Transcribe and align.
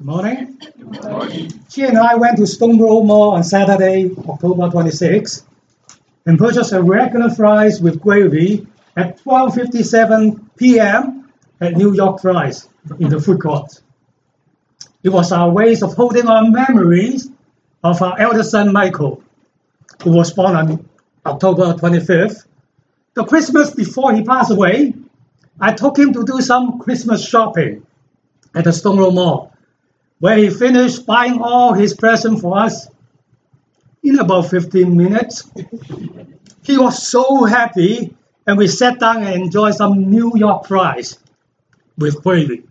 Good 0.00 0.06
morning. 0.06 0.58
She 1.68 1.82
and 1.82 1.98
I 1.98 2.14
went 2.14 2.38
to 2.38 2.46
Stone 2.46 2.80
Road 2.80 3.02
Mall 3.02 3.32
on 3.32 3.44
Saturday, 3.44 4.10
October 4.30 4.70
26, 4.70 5.44
and 6.24 6.38
purchased 6.38 6.72
a 6.72 6.82
regular 6.82 7.28
fries 7.28 7.82
with 7.82 8.00
gravy 8.00 8.66
at 8.96 9.22
12:57 9.22 10.56
p.m. 10.56 11.30
at 11.60 11.76
New 11.76 11.92
York 11.92 12.22
Fries 12.22 12.66
in 12.98 13.10
the 13.10 13.20
food 13.20 13.42
court. 13.42 13.82
It 15.02 15.10
was 15.10 15.32
our 15.32 15.50
ways 15.50 15.82
of 15.82 15.92
holding 15.92 16.28
on 16.28 16.50
memories 16.50 17.28
of 17.84 18.00
our 18.00 18.18
eldest 18.18 18.52
son 18.52 18.72
Michael, 18.72 19.22
who 20.02 20.12
was 20.12 20.32
born 20.32 20.56
on 20.56 20.88
October 21.26 21.74
25th. 21.74 22.46
The 23.12 23.24
Christmas 23.24 23.74
before 23.74 24.14
he 24.14 24.22
passed 24.24 24.50
away, 24.50 24.94
I 25.60 25.74
took 25.74 25.98
him 25.98 26.14
to 26.14 26.24
do 26.24 26.40
some 26.40 26.78
Christmas 26.78 27.22
shopping 27.28 27.86
at 28.54 28.64
the 28.64 28.72
Stone 28.72 28.98
Road 28.98 29.12
Mall, 29.12 29.52
where 30.20 30.36
he 30.36 30.50
finished 30.50 31.06
buying 31.06 31.40
all 31.40 31.72
his 31.72 31.94
presents 31.94 32.42
for 32.42 32.58
us 32.58 32.88
in 34.02 34.18
about 34.18 34.48
15 34.48 34.96
minutes. 34.96 35.50
He 36.62 36.78
was 36.78 37.06
so 37.06 37.44
happy, 37.44 38.14
and 38.46 38.56
we 38.56 38.68
sat 38.68 39.00
down 39.00 39.24
and 39.24 39.42
enjoyed 39.42 39.74
some 39.74 40.10
New 40.10 40.32
York 40.36 40.66
fries 40.66 41.18
with 41.96 42.22
gravy. 42.22 42.62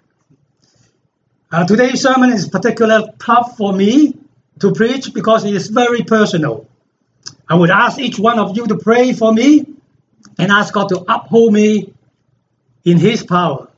Uh, 1.52 1.66
today's 1.66 2.02
sermon 2.02 2.32
is 2.32 2.48
particularly 2.48 3.10
tough 3.20 3.58
for 3.58 3.74
me 3.74 4.16
to 4.60 4.72
preach 4.72 5.12
because 5.14 5.44
it 5.44 5.54
is 5.56 5.68
very 5.68 6.04
personal. 6.04 6.68
I 7.48 7.56
would 7.56 7.72
ask 7.72 7.98
each 7.98 8.20
one 8.20 8.38
of 8.38 8.56
you 8.56 8.68
to 8.68 8.78
pray 8.78 9.14
for 9.14 9.34
me 9.34 9.66
and 10.38 10.52
ask 10.52 10.72
God 10.72 10.90
to 10.90 11.04
uphold 11.08 11.52
me 11.52 11.94
in 12.86 12.98
His 13.00 13.24
power 13.24 13.69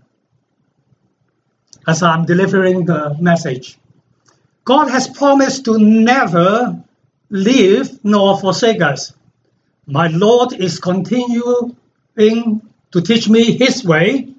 as 1.88 2.04
I'm 2.04 2.26
delivering 2.26 2.86
the 2.86 3.16
message. 3.20 3.78
God 4.64 4.90
has 4.90 5.08
promised 5.08 5.66
to 5.66 5.78
never 5.80 6.82
leave 7.30 8.04
nor 8.04 8.40
forsake 8.40 8.82
us. 8.82 9.14
My 9.88 10.08
Lord 10.08 10.54
is 10.54 10.80
continuing 10.80 11.76
to 12.18 13.02
teach 13.02 13.28
me 13.28 13.58
His 13.58 13.84
way, 13.84 14.34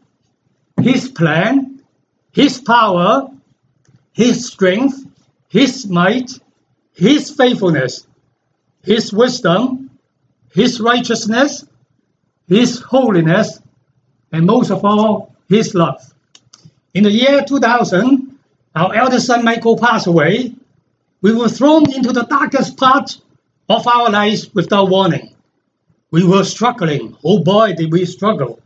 His 0.80 1.08
plan, 1.08 1.82
His 2.32 2.60
power, 2.60 3.28
His 4.12 4.46
strength, 4.46 5.04
His 5.48 5.86
might, 5.88 6.30
His 6.94 7.30
faithfulness, 7.30 8.06
His 8.82 9.12
wisdom, 9.12 9.90
His 10.54 10.80
righteousness, 10.80 11.64
His 12.46 12.80
holiness, 12.80 13.58
and 14.30 14.46
most 14.46 14.70
of 14.70 14.84
all, 14.84 15.34
His 15.48 15.74
love. 15.74 16.02
In 16.94 17.04
the 17.04 17.10
year 17.10 17.42
2000, 17.42 18.38
our 18.74 18.94
eldest 18.94 19.26
son 19.26 19.44
Michael 19.44 19.78
passed 19.78 20.06
away. 20.06 20.54
We 21.22 21.32
were 21.34 21.48
thrown 21.48 21.90
into 21.90 22.12
the 22.12 22.24
darkest 22.24 22.76
part 22.76 23.16
of 23.68 23.86
our 23.86 24.10
lives 24.10 24.52
without 24.54 24.90
warning. 24.90 25.34
We 26.10 26.24
were 26.24 26.44
struggling. 26.44 27.16
Oh 27.24 27.42
boy, 27.42 27.74
did 27.74 27.90
we 27.90 28.04
struggle. 28.04 28.60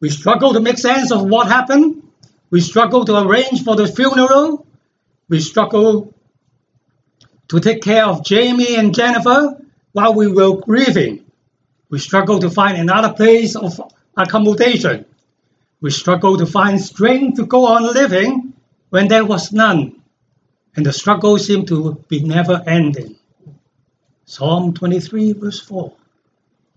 We 0.00 0.10
struggled 0.10 0.54
to 0.54 0.60
make 0.60 0.76
sense 0.76 1.10
of 1.10 1.22
what 1.24 1.46
happened. 1.46 2.02
We 2.50 2.60
struggled 2.60 3.06
to 3.06 3.18
arrange 3.22 3.64
for 3.64 3.76
the 3.76 3.86
funeral. 3.86 4.66
We 5.30 5.40
struggled 5.40 6.12
to 7.48 7.60
take 7.60 7.82
care 7.82 8.04
of 8.04 8.24
Jamie 8.24 8.76
and 8.76 8.94
Jennifer 8.94 9.58
while 9.92 10.12
we 10.12 10.30
were 10.30 10.56
grieving. 10.56 11.24
We 11.88 11.98
struggled 11.98 12.42
to 12.42 12.50
find 12.50 12.76
another 12.76 13.14
place 13.14 13.56
of 13.56 13.80
accommodation. 14.16 15.06
We 15.84 15.90
struggled 15.90 16.38
to 16.38 16.46
find 16.46 16.80
strength 16.80 17.36
to 17.36 17.44
go 17.44 17.66
on 17.66 17.82
living 17.82 18.54
when 18.88 19.06
there 19.08 19.26
was 19.26 19.52
none, 19.52 20.00
and 20.74 20.86
the 20.86 20.94
struggle 20.94 21.36
seemed 21.36 21.68
to 21.68 22.02
be 22.08 22.20
never 22.20 22.62
ending. 22.66 23.16
Psalm 24.24 24.72
23, 24.72 25.34
verse 25.34 25.60
4 25.60 25.92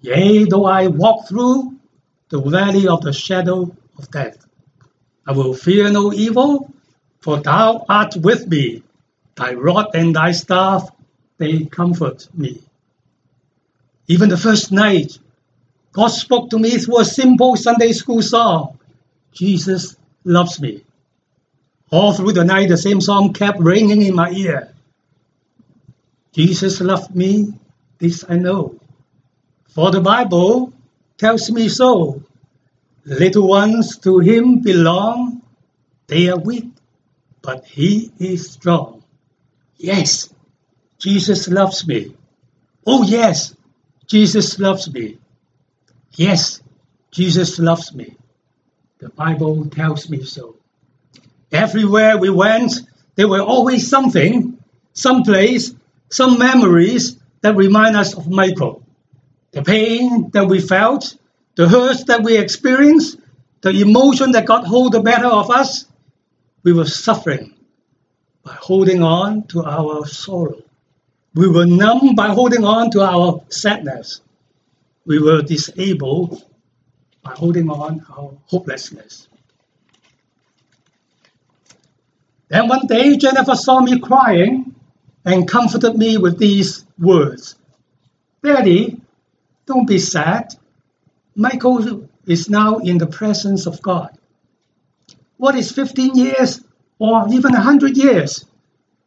Yea, 0.02 0.44
though 0.44 0.66
I 0.66 0.88
walk 0.88 1.30
through 1.30 1.78
the 2.28 2.42
valley 2.42 2.90
of 2.90 3.00
the 3.00 3.14
shadow 3.14 3.74
of 3.98 4.12
death, 4.12 4.46
I 5.26 5.32
will 5.32 5.54
fear 5.54 5.90
no 5.90 6.12
evil, 6.12 6.70
for 7.22 7.40
thou 7.40 7.86
art 7.88 8.18
with 8.18 8.50
me. 8.50 8.84
Thy 9.36 9.54
rod 9.54 9.96
and 9.96 10.18
thy 10.18 10.34
staff, 10.34 10.90
they 11.38 11.64
comfort 11.64 12.28
me. 12.34 12.62
Even 14.08 14.28
the 14.28 14.36
first 14.36 14.74
night, 14.74 15.18
God 15.94 16.10
spoke 16.10 16.50
to 16.50 16.60
me 16.60 16.72
through 16.78 17.00
a 17.00 17.06
simple 17.06 17.56
Sunday 17.56 17.94
school 17.94 18.22
song 18.22 18.77
Jesus 19.38 19.96
loves 20.24 20.60
me. 20.60 20.84
All 21.92 22.12
through 22.12 22.34
the 22.34 22.44
night, 22.44 22.70
the 22.70 22.78
same 22.78 23.00
song 23.00 23.34
kept 23.34 23.60
ringing 23.60 24.02
in 24.02 24.16
my 24.16 24.32
ear. 24.32 24.74
Jesus 26.34 26.82
loved 26.82 27.16
me, 27.16 27.54
this 28.00 28.26
I 28.28 28.38
know. 28.38 28.80
For 29.70 29.92
the 29.92 30.02
Bible 30.02 30.74
tells 31.20 31.52
me 31.52 31.70
so. 31.70 32.24
Little 33.06 33.48
ones 33.48 34.00
to 34.00 34.18
him 34.18 34.62
belong. 34.62 35.44
They 36.08 36.30
are 36.30 36.40
weak, 36.40 36.72
but 37.44 37.64
he 37.66 38.12
is 38.18 38.50
strong. 38.50 39.04
Yes, 39.78 40.34
Jesus 40.98 41.48
loves 41.48 41.88
me. 41.88 42.16
Oh, 42.88 43.04
yes, 43.04 43.56
Jesus 44.08 44.58
loves 44.60 44.92
me. 44.92 45.20
Yes, 46.16 46.60
Jesus 47.12 47.60
loves 47.60 47.94
me. 47.94 48.18
The 49.00 49.10
Bible 49.10 49.66
tells 49.70 50.10
me 50.10 50.24
so. 50.24 50.56
Everywhere 51.52 52.18
we 52.18 52.30
went, 52.30 52.82
there 53.16 53.28
were 53.28 53.42
always 53.42 53.88
something, 53.88 54.58
some 54.94 55.24
place, 55.24 55.74
some 56.10 56.40
memories 56.40 57.18
that 57.42 57.56
remind 57.56 57.96
us 57.96 58.16
of 58.16 58.28
Michael. 58.28 58.84
The 59.52 59.62
pain 59.62 60.32
that 60.32 60.48
we 60.48 60.60
felt, 60.60 61.16
the 61.56 61.70
hurt 61.70 62.08
that 62.08 62.24
we 62.24 62.38
experienced, 62.38 63.20
the 63.62 63.70
emotion 63.70 64.32
that 64.32 64.46
got 64.46 64.66
hold 64.66 64.94
the 64.94 65.02
better 65.02 65.28
of 65.28 65.52
us, 65.52 65.86
we 66.64 66.74
were 66.74 66.86
suffering 66.86 67.54
by 68.44 68.54
holding 68.54 69.04
on 69.04 69.44
to 69.48 69.64
our 69.64 70.08
sorrow. 70.08 70.64
We 71.36 71.48
were 71.48 71.68
numb 71.68 72.16
by 72.16 72.30
holding 72.30 72.64
on 72.64 72.90
to 72.92 73.02
our 73.02 73.44
sadness. 73.50 74.22
We 75.06 75.20
were 75.20 75.44
disabled 75.44 76.44
by 77.28 77.36
holding 77.36 77.70
on 77.70 78.06
our 78.10 78.32
hopelessness. 78.46 79.28
Then 82.48 82.70
one 82.70 82.88
day, 82.88 83.18
Jennifer 83.18 83.56
saw 83.56 83.82
me 83.82 84.00
crying 84.00 84.74
and 85.26 85.48
comforted 85.48 85.98
me 85.98 86.18
with 86.18 86.38
these 86.38 86.86
words 86.98 87.56
Daddy, 88.44 89.02
don't 89.66 89.88
be 89.88 90.00
sad. 90.00 90.54
Michael 91.36 92.08
is 92.26 92.50
now 92.50 92.78
in 92.78 92.98
the 92.98 93.08
presence 93.08 93.66
of 93.66 93.82
God. 93.82 94.18
What 95.36 95.56
is 95.56 95.72
15 95.72 96.16
years 96.16 96.62
or 96.98 97.28
even 97.28 97.52
100 97.52 97.98
years 97.98 98.46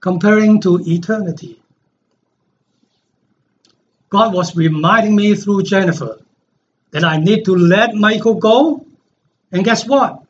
comparing 0.00 0.60
to 0.60 0.78
eternity? 0.86 1.62
God 4.10 4.34
was 4.34 4.54
reminding 4.54 5.16
me 5.16 5.34
through 5.34 5.62
Jennifer 5.62 6.18
that 6.90 7.04
I 7.04 7.16
need 7.18 7.44
to 7.44 7.54
let 7.54 7.94
Michael 7.94 8.34
go. 8.34 8.84
And 9.52 9.64
guess 9.64 9.86
what? 9.86 10.22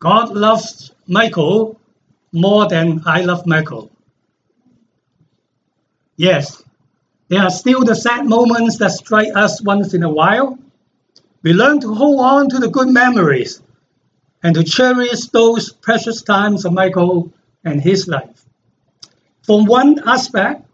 God 0.00 0.30
loves 0.30 0.92
Michael 1.06 1.80
more 2.32 2.68
than 2.68 3.02
I 3.06 3.22
love 3.22 3.46
Michael. 3.46 3.90
Yes, 6.16 6.62
there 7.28 7.42
are 7.42 7.50
still 7.50 7.84
the 7.84 7.94
sad 7.94 8.26
moments 8.26 8.78
that 8.78 8.90
strike 8.90 9.34
us 9.34 9.62
once 9.62 9.94
in 9.94 10.02
a 10.02 10.08
while. 10.08 10.58
We 11.42 11.52
learn 11.52 11.80
to 11.80 11.94
hold 11.94 12.20
on 12.20 12.48
to 12.50 12.58
the 12.58 12.68
good 12.68 12.88
memories 12.88 13.62
and 14.42 14.54
to 14.54 14.64
cherish 14.64 15.26
those 15.26 15.72
precious 15.72 16.22
times 16.22 16.64
of 16.64 16.72
Michael 16.72 17.32
and 17.64 17.80
his 17.80 18.08
life. 18.08 18.44
From 19.42 19.64
one 19.64 20.02
aspect, 20.06 20.64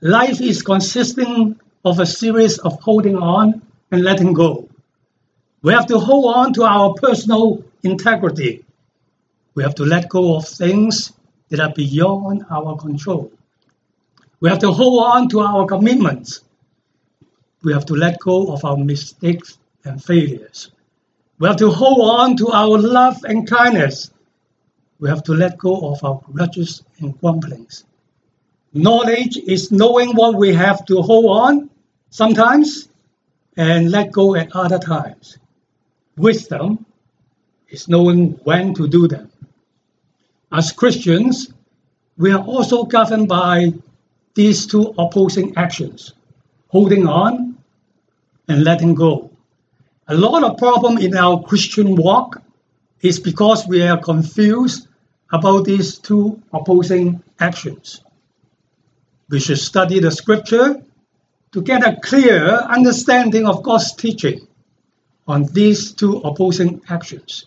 life 0.00 0.40
is 0.40 0.62
consisting 0.62 1.60
of 1.84 1.98
a 1.98 2.06
series 2.06 2.58
of 2.58 2.80
holding 2.80 3.16
on 3.16 3.62
and 3.92 4.02
letting 4.02 4.32
go. 4.32 4.68
We 5.60 5.72
have 5.74 5.86
to 5.86 5.98
hold 5.98 6.34
on 6.34 6.52
to 6.54 6.64
our 6.64 6.94
personal 6.94 7.62
integrity. 7.84 8.64
We 9.54 9.62
have 9.62 9.76
to 9.76 9.84
let 9.84 10.08
go 10.08 10.34
of 10.34 10.48
things 10.48 11.12
that 11.50 11.60
are 11.60 11.72
beyond 11.72 12.46
our 12.50 12.76
control. 12.76 13.30
We 14.40 14.48
have 14.48 14.58
to 14.60 14.72
hold 14.72 15.04
on 15.04 15.28
to 15.28 15.40
our 15.40 15.66
commitments. 15.66 16.40
We 17.62 17.74
have 17.74 17.84
to 17.86 17.94
let 17.94 18.18
go 18.18 18.52
of 18.52 18.64
our 18.64 18.78
mistakes 18.78 19.58
and 19.84 20.02
failures. 20.02 20.72
We 21.38 21.46
have 21.46 21.58
to 21.58 21.70
hold 21.70 22.00
on 22.00 22.36
to 22.38 22.48
our 22.48 22.78
love 22.78 23.22
and 23.24 23.48
kindness. 23.48 24.10
We 24.98 25.10
have 25.10 25.22
to 25.24 25.34
let 25.34 25.58
go 25.58 25.92
of 25.92 26.02
our 26.02 26.20
grudges 26.32 26.82
and 26.98 27.18
grumblings. 27.20 27.84
Knowledge 28.72 29.36
is 29.36 29.70
knowing 29.70 30.16
what 30.16 30.36
we 30.36 30.54
have 30.54 30.84
to 30.86 31.02
hold 31.02 31.26
on 31.26 31.70
sometimes 32.10 32.88
and 33.56 33.90
let 33.90 34.12
go 34.12 34.34
at 34.34 34.54
other 34.54 34.78
times. 34.78 35.38
Wisdom 36.16 36.86
is 37.68 37.88
knowing 37.88 38.32
when 38.44 38.74
to 38.74 38.88
do 38.88 39.08
them. 39.08 39.30
As 40.50 40.72
Christians, 40.72 41.52
we 42.16 42.32
are 42.32 42.42
also 42.42 42.84
governed 42.84 43.28
by 43.28 43.72
these 44.34 44.66
two 44.66 44.94
opposing 44.98 45.56
actions 45.56 46.12
holding 46.68 47.06
on 47.06 47.58
and 48.48 48.64
letting 48.64 48.94
go. 48.94 49.30
A 50.08 50.14
lot 50.14 50.42
of 50.42 50.56
problem 50.56 50.98
in 50.98 51.16
our 51.16 51.42
Christian 51.42 51.94
walk 51.96 52.42
is 53.02 53.20
because 53.20 53.66
we 53.66 53.82
are 53.82 53.98
confused 53.98 54.88
about 55.30 55.64
these 55.64 55.98
two 55.98 56.42
opposing 56.52 57.22
actions. 57.38 58.02
We 59.28 59.40
should 59.40 59.58
study 59.58 60.00
the 60.00 60.10
scripture 60.10 60.82
to 61.52 61.60
get 61.60 61.86
a 61.86 62.00
clear 62.00 62.46
understanding 62.48 63.46
of 63.46 63.62
God's 63.62 63.92
teaching 63.94 64.46
on 65.28 65.44
these 65.52 65.92
two 65.92 66.18
opposing 66.18 66.82
actions. 66.88 67.46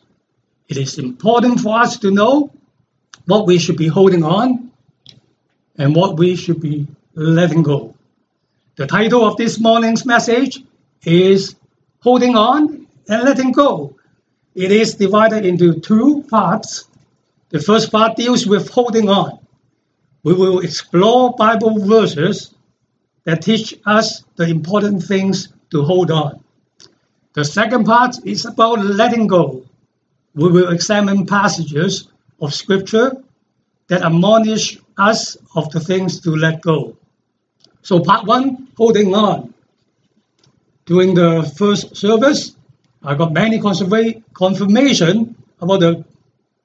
It 0.67 0.77
is 0.77 0.97
important 0.97 1.59
for 1.59 1.79
us 1.79 1.99
to 1.99 2.11
know 2.11 2.51
what 3.25 3.47
we 3.47 3.59
should 3.59 3.77
be 3.77 3.87
holding 3.87 4.23
on 4.23 4.71
and 5.77 5.95
what 5.95 6.17
we 6.17 6.35
should 6.35 6.61
be 6.61 6.87
letting 7.15 7.63
go. 7.63 7.95
The 8.75 8.87
title 8.87 9.25
of 9.25 9.37
this 9.37 9.59
morning's 9.59 10.05
message 10.05 10.63
is 11.03 11.55
Holding 12.01 12.35
On 12.35 12.87
and 13.07 13.23
Letting 13.23 13.51
Go. 13.51 13.95
It 14.53 14.71
is 14.71 14.95
divided 14.95 15.45
into 15.45 15.79
two 15.79 16.23
parts. 16.29 16.87
The 17.49 17.59
first 17.59 17.91
part 17.91 18.17
deals 18.17 18.45
with 18.45 18.69
holding 18.69 19.09
on. 19.09 19.39
We 20.23 20.33
will 20.33 20.59
explore 20.59 21.35
Bible 21.35 21.85
verses 21.85 22.54
that 23.25 23.41
teach 23.41 23.75
us 23.85 24.23
the 24.35 24.45
important 24.45 25.03
things 25.03 25.49
to 25.71 25.83
hold 25.83 26.11
on. 26.11 26.43
The 27.33 27.43
second 27.43 27.85
part 27.85 28.15
is 28.25 28.45
about 28.45 28.79
letting 28.79 29.27
go. 29.27 29.65
We 30.35 30.49
will 30.51 30.69
examine 30.71 31.25
passages 31.25 32.07
of 32.39 32.53
Scripture 32.53 33.17
that 33.87 34.01
admonish 34.01 34.79
us 34.97 35.37
of 35.55 35.69
the 35.71 35.79
things 35.79 36.21
to 36.21 36.31
let 36.31 36.61
go. 36.61 36.97
So, 37.81 37.99
part 37.99 38.25
one, 38.25 38.69
holding 38.77 39.13
on. 39.13 39.53
During 40.85 41.13
the 41.13 41.43
first 41.57 41.95
service, 41.95 42.55
I 43.03 43.15
got 43.15 43.33
many 43.33 43.59
confirmation 43.59 45.35
about 45.61 45.79
the 45.79 46.05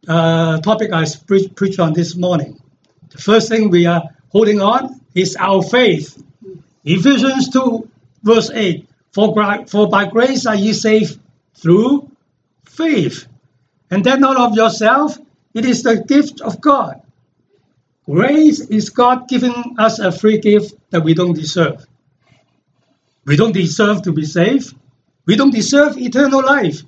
uh, 0.08 0.60
topic 0.60 0.92
I 0.92 1.04
pre- 1.26 1.48
preached 1.48 1.80
on 1.80 1.92
this 1.92 2.16
morning. 2.16 2.60
The 3.10 3.18
first 3.18 3.48
thing 3.48 3.70
we 3.70 3.86
are 3.86 4.02
holding 4.28 4.60
on 4.60 5.00
is 5.14 5.36
our 5.36 5.62
faith. 5.62 6.22
Ephesians 6.84 7.50
2, 7.50 7.88
verse 8.22 8.50
8 8.50 8.86
for, 9.12 9.34
for 9.66 9.88
by 9.88 10.06
grace 10.06 10.46
are 10.46 10.54
ye 10.54 10.72
saved 10.72 11.18
through 11.54 12.10
faith. 12.64 13.26
And 13.90 14.04
that 14.04 14.20
not 14.20 14.36
of 14.36 14.56
yourself, 14.56 15.18
it 15.52 15.64
is 15.64 15.82
the 15.82 16.02
gift 16.04 16.40
of 16.40 16.60
God. 16.60 17.02
Grace 18.06 18.60
is 18.60 18.90
God 18.90 19.28
giving 19.28 19.76
us 19.78 19.98
a 19.98 20.12
free 20.12 20.38
gift 20.38 20.74
that 20.90 21.02
we 21.02 21.14
don't 21.14 21.34
deserve. 21.34 21.86
We 23.24 23.36
don't 23.36 23.52
deserve 23.52 24.02
to 24.02 24.12
be 24.12 24.24
saved. 24.24 24.74
We 25.26 25.36
don't 25.36 25.52
deserve 25.52 25.98
eternal 25.98 26.44
life. 26.44 26.82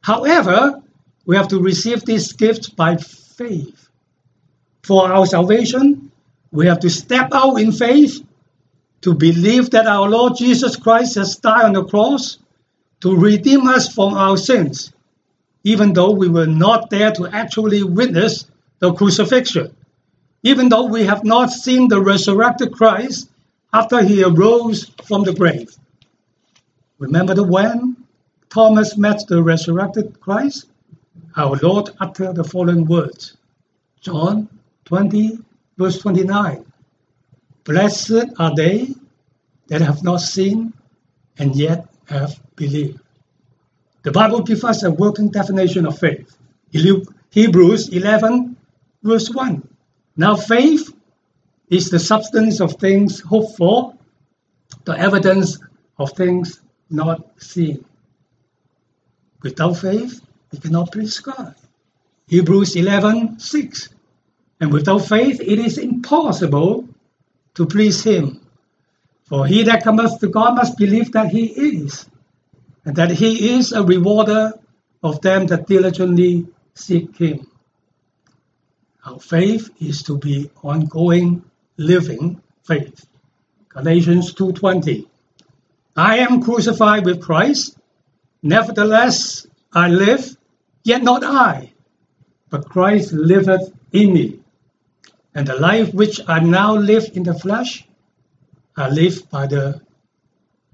However, 0.00 0.82
we 1.26 1.36
have 1.36 1.48
to 1.48 1.60
receive 1.60 2.04
this 2.04 2.32
gift 2.32 2.76
by 2.76 2.96
faith. 2.96 3.88
For 4.82 5.12
our 5.12 5.26
salvation, 5.26 6.10
we 6.50 6.66
have 6.66 6.80
to 6.80 6.90
step 6.90 7.28
out 7.32 7.56
in 7.56 7.72
faith 7.72 8.24
to 9.02 9.14
believe 9.14 9.70
that 9.70 9.86
our 9.86 10.08
Lord 10.08 10.36
Jesus 10.36 10.76
Christ 10.76 11.14
has 11.16 11.36
died 11.36 11.64
on 11.64 11.72
the 11.72 11.84
cross 11.84 12.38
to 13.00 13.16
redeem 13.16 13.66
us 13.66 13.92
from 13.92 14.14
our 14.14 14.36
sins, 14.36 14.92
even 15.64 15.92
though 15.92 16.10
we 16.10 16.28
were 16.28 16.46
not 16.46 16.90
there 16.90 17.12
to 17.12 17.28
actually 17.28 17.82
witness 17.82 18.46
the 18.80 18.92
crucifixion, 18.92 19.74
even 20.42 20.68
though 20.68 20.86
we 20.86 21.04
have 21.04 21.24
not 21.24 21.50
seen 21.50 21.88
the 21.88 22.00
resurrected 22.00 22.72
Christ 22.72 23.30
after 23.72 24.02
he 24.02 24.24
arose 24.24 24.90
from 25.04 25.22
the 25.22 25.34
grave. 25.34 25.70
Remember 26.98 27.34
the 27.34 27.44
when 27.44 27.96
Thomas 28.50 28.96
met 28.96 29.26
the 29.28 29.42
resurrected 29.42 30.18
Christ? 30.20 30.66
Our 31.36 31.56
Lord 31.62 31.90
uttered 32.00 32.34
the 32.34 32.44
following 32.44 32.86
words 32.86 33.36
John 34.00 34.48
20, 34.86 35.38
verse 35.76 35.98
29. 35.98 36.64
Blessed 37.68 38.32
are 38.38 38.54
they 38.54 38.94
that 39.66 39.82
have 39.82 40.02
not 40.02 40.22
seen 40.22 40.72
and 41.36 41.54
yet 41.54 41.86
have 42.06 42.40
believed. 42.56 42.98
The 44.04 44.10
Bible 44.10 44.40
gives 44.40 44.64
us 44.64 44.84
a 44.84 44.90
working 44.90 45.28
definition 45.28 45.84
of 45.84 45.98
faith. 45.98 46.34
Hebrews 46.70 47.90
11, 47.90 48.56
verse 49.02 49.28
1. 49.28 49.68
Now, 50.16 50.34
faith 50.34 50.94
is 51.68 51.90
the 51.90 51.98
substance 51.98 52.62
of 52.62 52.72
things 52.76 53.20
hoped 53.20 53.58
for, 53.58 53.92
the 54.84 54.98
evidence 54.98 55.58
of 55.98 56.12
things 56.12 56.62
not 56.88 57.20
seen. 57.36 57.84
Without 59.42 59.74
faith, 59.74 60.22
we 60.52 60.58
cannot 60.58 60.90
please 60.90 61.20
God. 61.20 61.54
Hebrews 62.28 62.76
11, 62.76 63.40
6. 63.40 63.88
And 64.58 64.72
without 64.72 65.00
faith, 65.04 65.42
it 65.42 65.58
is 65.58 65.76
impossible 65.76 66.87
to 67.58 67.66
please 67.66 68.02
him. 68.04 68.40
For 69.28 69.44
he 69.44 69.64
that 69.64 69.82
cometh 69.82 70.20
to 70.20 70.28
God 70.28 70.54
must 70.54 70.78
believe 70.78 71.12
that 71.12 71.28
he 71.28 71.46
is, 71.46 72.08
and 72.84 72.96
that 72.96 73.10
he 73.10 73.50
is 73.56 73.72
a 73.72 73.82
rewarder 73.82 74.54
of 75.02 75.20
them 75.20 75.46
that 75.48 75.66
diligently 75.66 76.46
seek 76.74 77.16
him. 77.16 77.46
Our 79.04 79.18
faith 79.18 79.70
is 79.80 80.02
to 80.04 80.16
be 80.16 80.50
ongoing, 80.62 81.42
living 81.76 82.40
faith. 82.62 83.06
Galatians 83.68 84.32
2:20. 84.34 85.08
I 85.96 86.18
am 86.18 86.40
crucified 86.40 87.04
with 87.04 87.20
Christ, 87.20 87.76
nevertheless 88.42 89.46
I 89.72 89.88
live, 89.88 90.36
yet 90.84 91.02
not 91.02 91.24
I, 91.24 91.72
but 92.50 92.68
Christ 92.68 93.12
liveth 93.12 93.72
in 93.92 94.12
me. 94.12 94.37
And 95.34 95.46
the 95.46 95.56
life 95.56 95.92
which 95.94 96.20
I 96.26 96.40
now 96.40 96.74
live 96.74 97.10
in 97.14 97.22
the 97.22 97.34
flesh, 97.34 97.86
I 98.76 98.88
live 98.88 99.28
by 99.30 99.46
the 99.46 99.80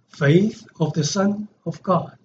faith 0.09 0.67
of 0.79 0.93
the 0.93 1.05
Son 1.05 1.49
of 1.67 1.83
God, 1.83 2.17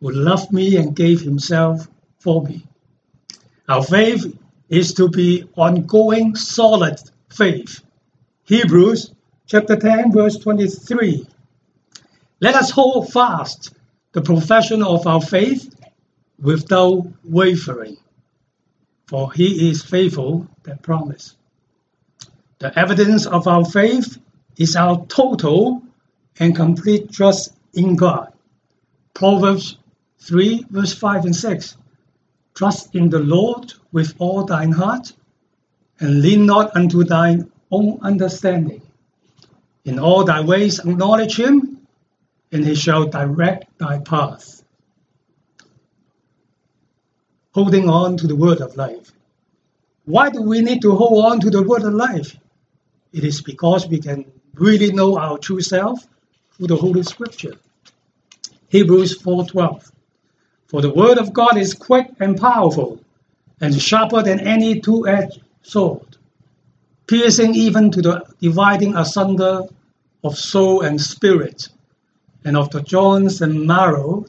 who 0.00 0.10
loved 0.10 0.52
me 0.52 0.76
and 0.76 0.94
gave 0.94 1.20
himself 1.20 1.88
for 2.18 2.42
me. 2.42 2.66
Our 3.68 3.82
faith 3.82 4.36
is 4.68 4.94
to 4.94 5.08
be 5.08 5.48
ongoing, 5.56 6.36
solid 6.36 7.00
faith. 7.30 7.82
Hebrews 8.44 9.12
chapter 9.46 9.76
10, 9.76 10.12
verse 10.12 10.36
23. 10.36 11.26
Let 12.40 12.54
us 12.54 12.70
hold 12.70 13.12
fast 13.12 13.74
the 14.12 14.22
profession 14.22 14.82
of 14.82 15.06
our 15.06 15.20
faith 15.20 15.74
without 16.38 17.06
wavering, 17.24 17.96
for 19.06 19.32
he 19.32 19.70
is 19.70 19.82
faithful 19.82 20.46
that 20.64 20.82
promised. 20.82 21.36
The 22.64 22.78
evidence 22.78 23.26
of 23.26 23.46
our 23.46 23.62
faith 23.62 24.16
is 24.56 24.74
our 24.74 25.04
total 25.04 25.82
and 26.40 26.56
complete 26.56 27.12
trust 27.12 27.52
in 27.74 27.94
God. 27.94 28.32
Proverbs 29.12 29.76
3, 30.20 30.64
verse 30.70 30.94
5 30.94 31.26
and 31.26 31.36
6. 31.36 31.76
Trust 32.54 32.94
in 32.94 33.10
the 33.10 33.18
Lord 33.18 33.74
with 33.92 34.14
all 34.18 34.44
thine 34.44 34.72
heart, 34.72 35.12
and 36.00 36.22
lean 36.22 36.46
not 36.46 36.74
unto 36.74 37.04
thine 37.04 37.52
own 37.70 37.98
understanding. 38.00 38.80
In 39.84 39.98
all 39.98 40.24
thy 40.24 40.40
ways 40.40 40.78
acknowledge 40.78 41.38
him, 41.38 41.86
and 42.50 42.64
he 42.64 42.74
shall 42.74 43.04
direct 43.04 43.76
thy 43.76 43.98
path. 43.98 44.64
Holding 47.52 47.90
on 47.90 48.16
to 48.16 48.26
the 48.26 48.36
word 48.36 48.62
of 48.62 48.74
life. 48.74 49.12
Why 50.06 50.30
do 50.30 50.40
we 50.40 50.62
need 50.62 50.80
to 50.80 50.96
hold 50.96 51.26
on 51.26 51.40
to 51.40 51.50
the 51.50 51.62
word 51.62 51.82
of 51.82 51.92
life? 51.92 52.38
It 53.14 53.22
is 53.22 53.40
because 53.40 53.86
we 53.86 54.00
can 54.00 54.24
really 54.54 54.92
know 54.92 55.16
our 55.16 55.38
true 55.38 55.60
self 55.60 56.04
through 56.52 56.66
the 56.66 56.76
Holy 56.76 57.04
Scripture. 57.04 57.54
Hebrews 58.70 59.22
4:12. 59.22 59.92
For 60.66 60.82
the 60.82 60.92
word 60.92 61.18
of 61.18 61.32
God 61.32 61.56
is 61.56 61.74
quick 61.74 62.08
and 62.18 62.36
powerful, 62.36 62.98
and 63.60 63.80
sharper 63.80 64.20
than 64.24 64.40
any 64.40 64.80
two-edged 64.80 65.40
sword, 65.62 66.16
piercing 67.06 67.54
even 67.54 67.92
to 67.92 68.02
the 68.02 68.24
dividing 68.40 68.96
asunder 68.96 69.62
of 70.24 70.36
soul 70.36 70.80
and 70.80 71.00
spirit, 71.00 71.68
and 72.44 72.56
of 72.56 72.68
the 72.70 72.82
joints 72.82 73.40
and 73.42 73.64
marrow, 73.64 74.26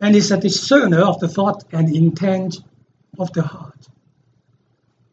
and 0.00 0.14
is 0.14 0.30
a 0.30 0.36
discerner 0.36 1.02
of 1.02 1.18
the 1.18 1.26
thought 1.26 1.64
and 1.72 1.92
intent 1.92 2.60
of 3.18 3.32
the 3.32 3.42
heart. 3.42 3.88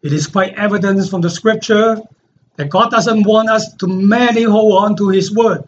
It 0.03 0.13
is 0.13 0.27
quite 0.27 0.53
evident 0.53 1.09
from 1.09 1.21
the 1.21 1.31
scripture 1.31 1.99
that 2.61 2.69
God 2.69 2.91
doesn't 2.91 3.23
want 3.23 3.49
us 3.49 3.73
to 3.77 3.87
merely 3.87 4.43
hold 4.43 4.83
on 4.83 4.95
to 4.97 5.09
His 5.09 5.33
word, 5.33 5.63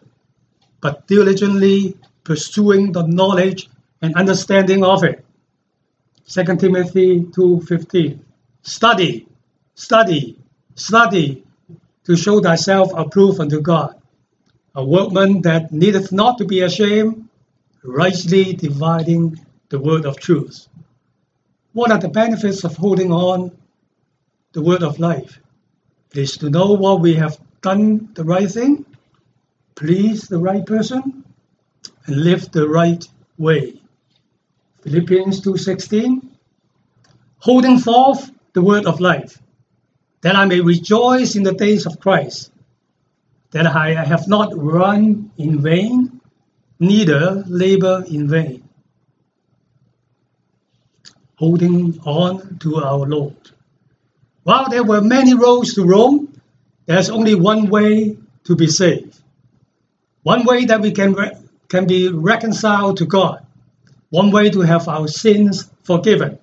but 0.80 1.08
diligently 1.08 1.96
pursuing 2.22 2.92
the 2.92 3.04
knowledge 3.04 3.68
and 4.00 4.14
understanding 4.14 4.84
of 4.84 5.02
it. 5.02 5.24
2 6.28 6.56
Timothy 6.56 7.24
2:15. 7.32 8.20
Study 8.62 9.26
Study, 9.74 10.38
study 10.76 11.42
to 12.04 12.14
show 12.14 12.40
thyself 12.40 12.92
approved 12.94 13.40
unto 13.40 13.60
God, 13.60 14.00
a 14.76 14.84
workman 14.84 15.42
that 15.42 15.72
needeth 15.72 16.12
not 16.12 16.38
to 16.38 16.44
be 16.44 16.60
ashamed, 16.60 17.28
rightly 17.82 18.52
dividing 18.52 19.36
the 19.68 19.80
word 19.80 20.06
of 20.06 20.20
truth. 20.20 20.68
What 21.72 21.90
are 21.90 21.98
the 21.98 22.14
benefits 22.22 22.62
of 22.62 22.76
holding 22.76 23.10
on 23.10 23.50
the 24.52 24.62
word 24.62 24.84
of 24.84 25.00
life? 25.00 25.40
Is 26.14 26.36
to 26.38 26.48
know 26.48 26.74
what 26.74 27.00
we 27.00 27.14
have 27.14 27.36
done 27.60 28.10
the 28.14 28.22
right 28.22 28.48
thing, 28.48 28.86
please 29.74 30.28
the 30.28 30.38
right 30.38 30.64
person, 30.64 31.24
and 32.06 32.16
live 32.16 32.52
the 32.52 32.68
right 32.68 33.04
way. 33.36 33.82
Philippians 34.82 35.40
2:16 35.40 36.30
Holding 37.38 37.78
forth 37.78 38.30
the 38.52 38.62
word 38.62 38.86
of 38.86 39.00
life, 39.00 39.42
that 40.20 40.36
I 40.36 40.44
may 40.44 40.60
rejoice 40.60 41.34
in 41.34 41.42
the 41.42 41.52
days 41.52 41.84
of 41.84 41.98
Christ, 41.98 42.52
that 43.50 43.66
I 43.66 43.94
have 43.94 44.28
not 44.28 44.56
run 44.56 45.32
in 45.36 45.60
vain, 45.60 46.20
neither 46.78 47.42
labor 47.48 48.04
in 48.06 48.28
vain. 48.28 48.62
Holding 51.36 51.98
on 52.04 52.58
to 52.60 52.76
our 52.76 53.04
Lord. 53.04 53.50
While 54.44 54.68
there 54.68 54.84
were 54.84 55.00
many 55.00 55.34
roads 55.34 55.74
to 55.74 55.84
Rome, 55.84 56.40
there's 56.86 57.10
only 57.10 57.34
one 57.34 57.68
way 57.68 58.16
to 58.44 58.56
be 58.56 58.66
saved. 58.66 59.18
One 60.22 60.44
way 60.44 60.66
that 60.66 60.80
we 60.80 60.92
can, 60.92 61.14
re- 61.14 61.36
can 61.68 61.86
be 61.86 62.08
reconciled 62.08 62.98
to 62.98 63.06
God. 63.06 63.44
One 64.10 64.30
way 64.30 64.50
to 64.50 64.60
have 64.60 64.86
our 64.86 65.08
sins 65.08 65.70
forgiven. 65.82 66.38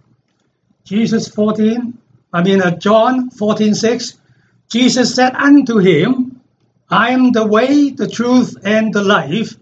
Jesus 0.83 1.27
14, 1.27 1.97
I 2.33 2.43
mean 2.43 2.61
uh, 2.61 2.75
John 2.77 3.29
14, 3.29 3.75
6, 3.75 4.17
Jesus 4.67 5.13
said 5.15 5.35
unto 5.35 5.77
him, 5.77 6.41
I 6.89 7.11
am 7.11 7.31
the 7.31 7.45
way, 7.45 7.91
the 7.91 8.07
truth, 8.07 8.57
and 8.63 8.93
the 8.93 9.03
life. 9.03 9.55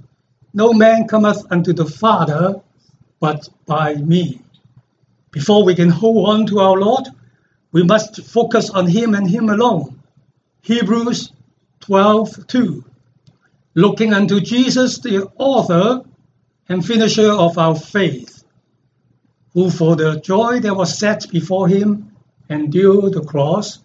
No 0.54 0.74
man 0.74 1.08
cometh 1.08 1.46
unto 1.52 1.74
the 1.74 1.86
Father 1.86 2.62
but 3.20 3.50
by 3.66 3.96
me. 3.96 4.42
Before 5.32 5.64
we 5.64 5.76
can 5.76 5.90
hold 5.90 6.30
on 6.30 6.46
to 6.48 6.60
our 6.60 6.78
Lord, 6.78 7.08
we 7.72 7.84
must 7.84 8.24
focus 8.26 8.70
on 8.70 8.88
Him 8.88 9.14
and 9.16 9.30
Him 9.30 9.50
alone. 9.50 10.02
Hebrews 10.62 11.32
12:2. 11.82 12.84
Looking 13.76 14.14
unto 14.14 14.40
Jesus, 14.40 15.00
the 15.00 15.30
author 15.38 16.04
and 16.68 16.86
finisher 16.86 17.32
of 17.32 17.58
our 17.58 17.76
faith, 17.76 18.44
who 19.54 19.70
for 19.70 19.96
the 19.96 20.20
joy 20.20 20.60
that 20.60 20.76
was 20.76 20.98
set 20.98 21.30
before 21.32 21.68
him 21.68 22.12
endured 22.50 23.14
the 23.14 23.22
cross, 23.22 23.80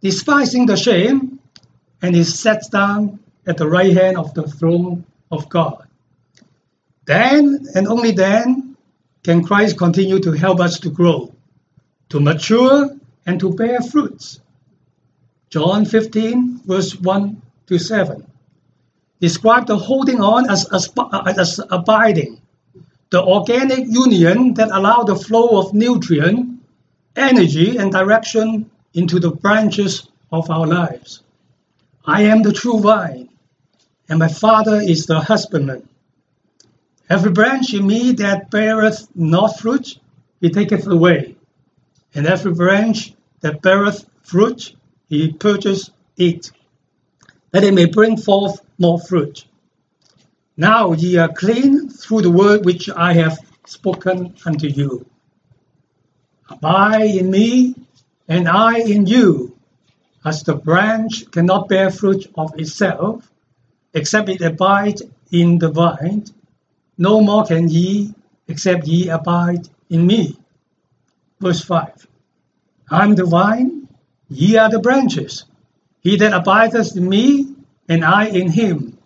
despising 0.00 0.66
the 0.66 0.76
shame, 0.76 1.38
and 2.02 2.14
is 2.14 2.38
set 2.38 2.70
down 2.70 3.18
at 3.46 3.56
the 3.56 3.68
right 3.68 3.92
hand 3.92 4.16
of 4.16 4.34
the 4.34 4.42
throne 4.42 5.04
of 5.30 5.48
God. 5.48 5.86
Then 7.06 7.66
and 7.74 7.86
only 7.88 8.12
then 8.12 8.76
can 9.22 9.42
Christ 9.42 9.78
continue 9.78 10.20
to 10.20 10.32
help 10.32 10.60
us 10.60 10.78
to 10.80 10.90
grow, 10.90 11.32
to 12.10 12.20
mature, 12.20 12.96
and 13.26 13.40
to 13.40 13.52
bear 13.52 13.80
fruits. 13.80 14.40
John 15.50 15.84
15, 15.84 16.62
verse 16.64 16.94
1 16.96 17.42
to 17.66 17.78
7. 17.78 18.26
Describe 19.20 19.66
the 19.66 19.76
holding 19.76 20.20
on 20.20 20.50
as, 20.50 20.66
as, 20.72 20.92
as 21.38 21.60
abiding, 21.70 22.40
the 23.10 23.22
organic 23.22 23.86
union 23.86 24.54
that 24.54 24.70
allow 24.70 25.04
the 25.04 25.16
flow 25.16 25.60
of 25.60 25.72
nutrient, 25.72 26.60
energy, 27.16 27.76
and 27.76 27.92
direction 27.92 28.70
into 28.92 29.20
the 29.20 29.30
branches 29.30 30.08
of 30.32 30.50
our 30.50 30.66
lives. 30.66 31.22
I 32.04 32.22
am 32.22 32.42
the 32.42 32.52
true 32.52 32.80
vine, 32.80 33.28
and 34.08 34.18
my 34.18 34.28
Father 34.28 34.80
is 34.80 35.06
the 35.06 35.20
husbandman. 35.20 35.88
Every 37.08 37.30
branch 37.30 37.72
in 37.74 37.86
me 37.86 38.12
that 38.12 38.50
beareth 38.50 39.08
not 39.14 39.58
fruit, 39.58 39.98
he 40.40 40.50
taketh 40.50 40.86
away, 40.86 41.33
and 42.14 42.26
every 42.26 42.52
branch 42.52 43.14
that 43.40 43.62
beareth 43.62 44.06
fruit, 44.22 44.74
he 45.08 45.32
purges 45.32 45.90
it, 46.16 46.50
that 47.50 47.64
it 47.64 47.74
may 47.74 47.86
bring 47.86 48.16
forth 48.16 48.60
more 48.78 49.00
fruit. 49.00 49.44
Now 50.56 50.92
ye 50.92 51.16
are 51.16 51.32
clean 51.32 51.88
through 51.88 52.22
the 52.22 52.30
word 52.30 52.64
which 52.64 52.88
I 52.88 53.14
have 53.14 53.38
spoken 53.66 54.34
unto 54.46 54.68
you. 54.68 55.06
Abide 56.48 57.16
in 57.16 57.30
me, 57.30 57.74
and 58.28 58.48
I 58.48 58.78
in 58.78 59.06
you, 59.06 59.56
as 60.24 60.42
the 60.42 60.54
branch 60.54 61.30
cannot 61.30 61.68
bear 61.68 61.90
fruit 61.90 62.30
of 62.36 62.58
itself, 62.58 63.30
except 63.92 64.28
it 64.28 64.40
abide 64.40 65.00
in 65.30 65.58
the 65.58 65.70
vine, 65.70 66.24
no 66.96 67.20
more 67.20 67.44
can 67.44 67.68
ye, 67.68 68.14
except 68.46 68.86
ye 68.86 69.08
abide 69.08 69.68
in 69.90 70.06
me. 70.06 70.38
Verse 71.44 71.62
5 71.62 72.06
I 72.90 73.04
am 73.04 73.16
the 73.16 73.26
vine, 73.26 73.86
Ye 74.30 74.56
are 74.56 74.70
the 74.70 74.78
branches. 74.78 75.44
He 76.00 76.16
that 76.16 76.32
abideth 76.32 76.96
in 76.96 77.06
me, 77.06 77.54
and 77.86 78.02
I 78.02 78.28
in 78.28 78.50
him, 78.50 78.96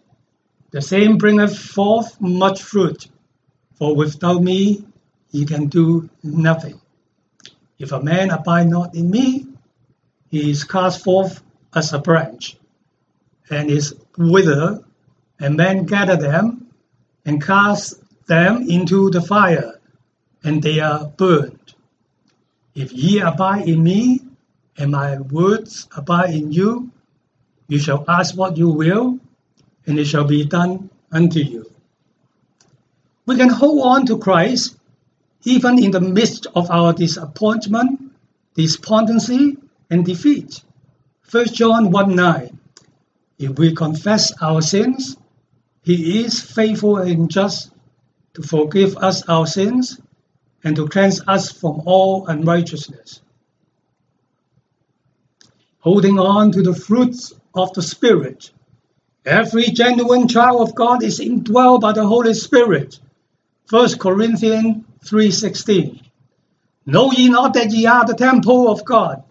the 0.70 0.80
same 0.80 1.18
bringeth 1.18 1.58
forth 1.58 2.20
much 2.20 2.62
fruit. 2.62 3.08
For 3.74 3.96
without 3.96 4.40
me 4.40 4.84
ye 5.32 5.46
can 5.46 5.66
do 5.66 6.08
nothing. 6.22 6.80
If 7.76 7.90
a 7.90 8.00
man 8.00 8.30
abide 8.30 8.68
not 8.68 8.94
in 8.94 9.10
me, 9.10 9.48
he 10.30 10.52
is 10.52 10.62
cast 10.62 11.02
forth 11.02 11.42
as 11.74 11.92
a 11.92 11.98
branch, 11.98 12.56
and 13.50 13.68
is 13.68 13.96
withered, 14.16 14.84
and 15.40 15.56
men 15.56 15.86
gather 15.86 16.14
them, 16.14 16.68
and 17.24 17.42
cast 17.42 17.94
them 18.26 18.70
into 18.70 19.10
the 19.10 19.22
fire, 19.22 19.80
and 20.44 20.62
they 20.62 20.78
are 20.78 21.04
burned. 21.04 21.74
If 22.78 22.92
ye 22.92 23.18
abide 23.18 23.68
in 23.68 23.82
me, 23.82 24.20
and 24.76 24.92
my 24.92 25.18
words 25.18 25.88
abide 25.96 26.30
in 26.30 26.52
you, 26.52 26.92
you 27.66 27.76
shall 27.76 28.04
ask 28.06 28.36
what 28.36 28.56
you 28.56 28.68
will, 28.68 29.18
and 29.88 29.98
it 29.98 30.04
shall 30.04 30.22
be 30.22 30.44
done 30.44 30.88
unto 31.10 31.40
you. 31.40 31.68
We 33.26 33.34
can 33.34 33.48
hold 33.48 33.82
on 33.84 34.06
to 34.06 34.18
Christ 34.18 34.76
even 35.42 35.82
in 35.82 35.90
the 35.90 36.00
midst 36.00 36.46
of 36.54 36.70
our 36.70 36.92
disappointment, 36.92 38.12
despondency, 38.54 39.56
and 39.90 40.04
defeat. 40.04 40.62
1 41.32 41.46
John 41.46 41.90
1 41.90 42.14
9. 42.14 42.60
If 43.40 43.58
we 43.58 43.74
confess 43.74 44.32
our 44.40 44.62
sins, 44.62 45.16
he 45.82 46.20
is 46.20 46.40
faithful 46.40 46.98
and 46.98 47.28
just 47.28 47.72
to 48.34 48.42
forgive 48.42 48.96
us 48.98 49.28
our 49.28 49.48
sins 49.48 50.00
and 50.64 50.76
to 50.76 50.88
cleanse 50.88 51.20
us 51.26 51.50
from 51.52 51.82
all 51.86 52.26
unrighteousness 52.26 53.20
holding 55.80 56.18
on 56.18 56.52
to 56.52 56.62
the 56.62 56.74
fruits 56.74 57.32
of 57.54 57.72
the 57.72 57.82
Spirit. 57.82 58.50
Every 59.24 59.64
genuine 59.64 60.28
child 60.28 60.68
of 60.68 60.74
God 60.74 61.02
is 61.02 61.20
indwelled 61.20 61.80
by 61.80 61.92
the 61.92 62.06
Holy 62.06 62.34
Spirit. 62.34 62.98
1 63.70 63.98
Corinthians 63.98 64.84
3.16 65.04 66.02
Know 66.86 67.12
ye 67.12 67.28
not 67.28 67.54
that 67.54 67.70
ye 67.70 67.86
are 67.86 68.06
the 68.06 68.14
temple 68.14 68.70
of 68.70 68.84
God, 68.84 69.22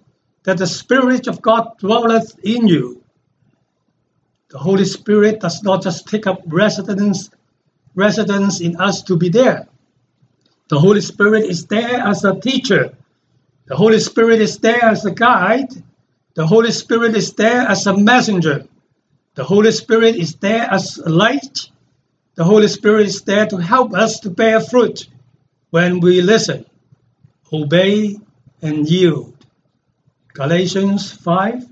that 0.44 0.58
the 0.58 0.68
Spirit 0.68 1.28
of 1.28 1.42
God 1.42 1.78
dwelleth 1.80 2.40
in 2.44 2.68
you? 2.68 3.04
The 4.50 4.60
Holy 4.60 4.86
Spirit 4.86 5.42
does 5.42 5.64
not 5.64 5.84
just 5.84 6.08
take 6.08 6.28
up 6.28 6.42
residence, 6.48 7.30
residence 7.96 8.62
in 8.62 8.78
us 8.78 9.04
to 9.04 9.18
be 9.18 9.30
there. 9.30 9.68
The 10.70 10.80
Holy 10.80 11.02
Spirit 11.02 11.46
is 11.46 11.66
there 11.66 12.00
as 12.02 12.26
a 12.26 12.40
teacher. 12.40 12.94
The 13.68 13.76
Holy 13.76 14.00
Spirit 14.00 14.42
is 14.42 14.58
there 14.58 14.84
as 14.84 15.06
a 15.06 15.12
guide. 15.12 15.70
The 16.36 16.46
Holy 16.46 16.72
Spirit 16.72 17.16
is 17.16 17.34
there 17.34 17.62
as 17.62 17.88
a 17.88 17.96
messenger. 17.96 18.68
The 19.36 19.44
Holy 19.44 19.72
Spirit 19.72 20.16
is 20.16 20.36
there 20.36 20.68
as 20.70 20.98
a 20.98 21.10
light. 21.10 21.70
The 22.36 22.44
Holy 22.44 22.68
Spirit 22.68 23.08
is 23.08 23.22
there 23.22 23.46
to 23.48 23.58
help 23.58 23.94
us 23.94 24.20
to 24.22 24.30
bear 24.30 24.60
fruit 24.60 25.08
when 25.70 26.00
we 26.02 26.22
listen, 26.22 26.66
obey, 27.52 28.18
and 28.62 28.88
yield. 28.90 29.34
Galatians 30.34 31.12
5, 31.12 31.66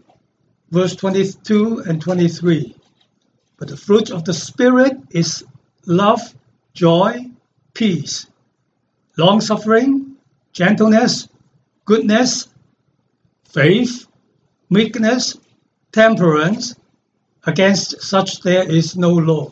verse 0.71 0.95
22 0.95 1.83
and 1.87 2.01
23. 2.01 2.75
But 3.57 3.67
the 3.67 3.77
fruit 3.77 4.09
of 4.09 4.25
the 4.25 4.33
Spirit 4.33 4.97
is 5.11 5.45
love, 5.85 6.21
joy, 6.73 7.25
peace, 7.73 8.27
long 9.17 9.41
suffering, 9.41 10.15
gentleness, 10.51 11.27
goodness, 11.85 12.47
faith, 13.45 14.07
meekness, 14.69 15.37
temperance, 15.91 16.75
against 17.45 18.01
such 18.01 18.41
there 18.41 18.69
is 18.69 18.95
no 18.95 19.11
law. 19.11 19.51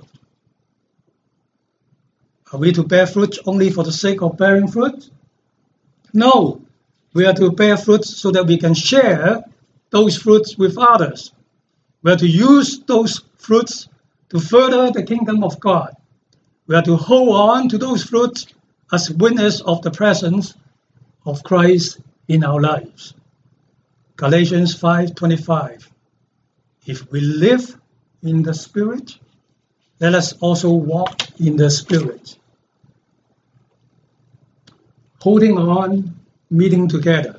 Are 2.52 2.60
we 2.60 2.72
to 2.74 2.84
bear 2.84 3.08
fruit 3.08 3.38
only 3.46 3.70
for 3.70 3.84
the 3.84 3.92
sake 3.92 4.22
of 4.22 4.38
bearing 4.38 4.68
fruit? 4.68 5.10
No. 6.14 6.62
We 7.14 7.26
are 7.26 7.34
to 7.34 7.52
bear 7.52 7.78
fruit 7.78 8.06
so 8.06 8.32
that 8.32 8.46
we 8.46 8.58
can 8.58 8.74
share 8.74 9.44
those 9.92 10.18
fruits 10.18 10.58
with 10.58 10.78
others. 10.78 11.32
We 12.02 12.12
are 12.12 12.18
to 12.18 12.28
use 12.28 12.80
those 12.82 13.22
fruits 13.38 13.88
to 14.30 14.40
further 14.40 14.92
the 14.92 15.04
kingdom 15.04 15.44
of 15.44 15.60
God. 15.60 15.96
We 16.68 16.76
are 16.76 16.82
to 16.84 16.96
hold 16.96 17.36
on 17.36 17.70
to 17.70 17.78
those 17.78 18.04
fruits 18.04 18.48
as 18.94 19.10
witness 19.10 19.60
of 19.62 19.82
the 19.82 19.92
presence 19.92 20.54
of 21.26 21.44
Christ 21.44 22.00
in 22.28 22.44
our 22.44 22.62
lives. 22.62 23.16
Galatians 24.16 24.76
5:25 24.76 25.90
If 26.86 27.12
we 27.12 27.20
live 27.20 27.76
in 28.22 28.44
the 28.44 28.54
spirit 28.54 29.18
let 30.00 30.16
us 30.16 30.34
also 30.42 30.70
walk 30.70 31.22
in 31.40 31.56
the 31.56 31.70
spirit. 31.70 32.38
Holding 35.22 35.58
on 35.58 36.20
meeting 36.52 36.90
together. 36.90 37.38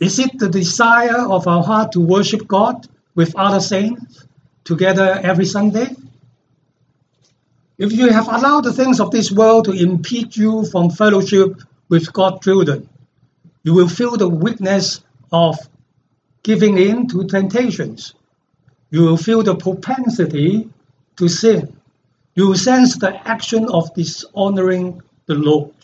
Is 0.00 0.18
it 0.18 0.38
the 0.38 0.48
desire 0.48 1.20
of 1.36 1.46
our 1.46 1.62
heart 1.62 1.92
to 1.92 2.00
worship 2.00 2.48
God 2.48 2.88
with 3.14 3.36
other 3.36 3.60
saints 3.60 4.26
together 4.64 5.20
every 5.22 5.44
Sunday 5.44 5.94
if 7.78 7.92
you 7.92 8.10
have 8.10 8.28
allowed 8.28 8.64
the 8.64 8.72
things 8.72 9.00
of 9.00 9.10
this 9.10 9.30
world 9.30 9.64
to 9.64 9.72
impede 9.72 10.36
you 10.36 10.64
from 10.66 10.90
fellowship 10.90 11.62
with 11.88 12.12
God's 12.12 12.44
children 12.44 12.88
you 13.68 13.74
will 13.74 13.88
feel 13.88 14.16
the 14.16 14.28
weakness 14.28 15.02
of 15.30 15.58
giving 16.42 16.78
in 16.78 17.06
to 17.08 17.24
temptations. 17.24 18.14
You 18.90 19.02
will 19.02 19.18
feel 19.18 19.42
the 19.42 19.56
propensity 19.56 20.70
to 21.16 21.28
sin. 21.28 21.76
You 22.34 22.48
will 22.48 22.56
sense 22.56 22.96
the 22.96 23.14
action 23.28 23.66
of 23.68 23.92
dishonoring 23.94 25.02
the 25.26 25.34
Lord. 25.34 25.74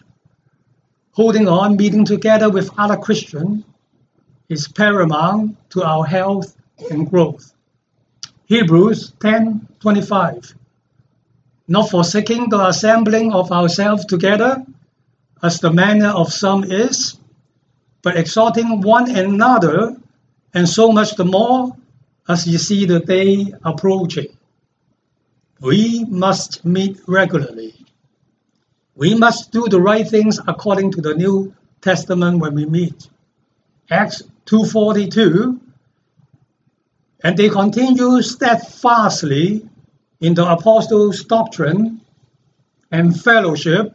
Holding 1.13 1.47
on, 1.49 1.77
meeting 1.77 2.07
together 2.07 2.49
with 2.49 2.71
other 2.79 2.97
Christians 2.97 3.65
is 4.49 4.69
paramount 4.69 5.59
to 5.73 5.83
our 5.83 6.07
health 6.07 6.57
and 6.91 7.09
growth. 7.11 7.53
Hebrews 8.47 9.13
10:25 9.21 10.55
Not 11.67 11.91
forsaking 11.91 12.51
the 12.51 12.67
assembling 12.67 13.33
of 13.33 13.51
ourselves 13.51 14.05
together, 14.05 14.65
as 15.43 15.61
the 15.61 15.73
manner 15.73 16.09
of 16.09 16.33
some 16.33 16.65
is, 16.65 17.17
but 18.03 18.17
exhorting 18.17 18.83
one 18.83 19.11
another, 19.11 19.97
and 20.53 20.69
so 20.69 20.93
much 20.93 21.17
the 21.17 21.25
more 21.25 21.75
as 22.29 22.47
you 22.47 22.59
see 22.59 22.85
the 22.85 23.01
day 23.01 23.53
approaching. 23.65 24.37
We 25.61 26.05
must 26.05 26.65
meet 26.65 27.01
regularly. 27.07 27.75
We 28.95 29.15
must 29.15 29.51
do 29.51 29.67
the 29.69 29.81
right 29.81 30.07
things 30.07 30.39
according 30.47 30.93
to 30.93 31.01
the 31.01 31.15
New 31.15 31.55
Testament 31.81 32.41
when 32.41 32.55
we 32.55 32.67
meet. 32.67 33.09
Acts 33.91 34.23
2:42 34.47 35.61
and 37.23 37.37
they 37.39 37.49
continue 37.49 38.21
steadfastly 38.21 39.67
in 40.25 40.33
the 40.33 40.51
apostles' 40.51 41.23
doctrine 41.25 42.01
and 42.91 43.21
fellowship 43.21 43.95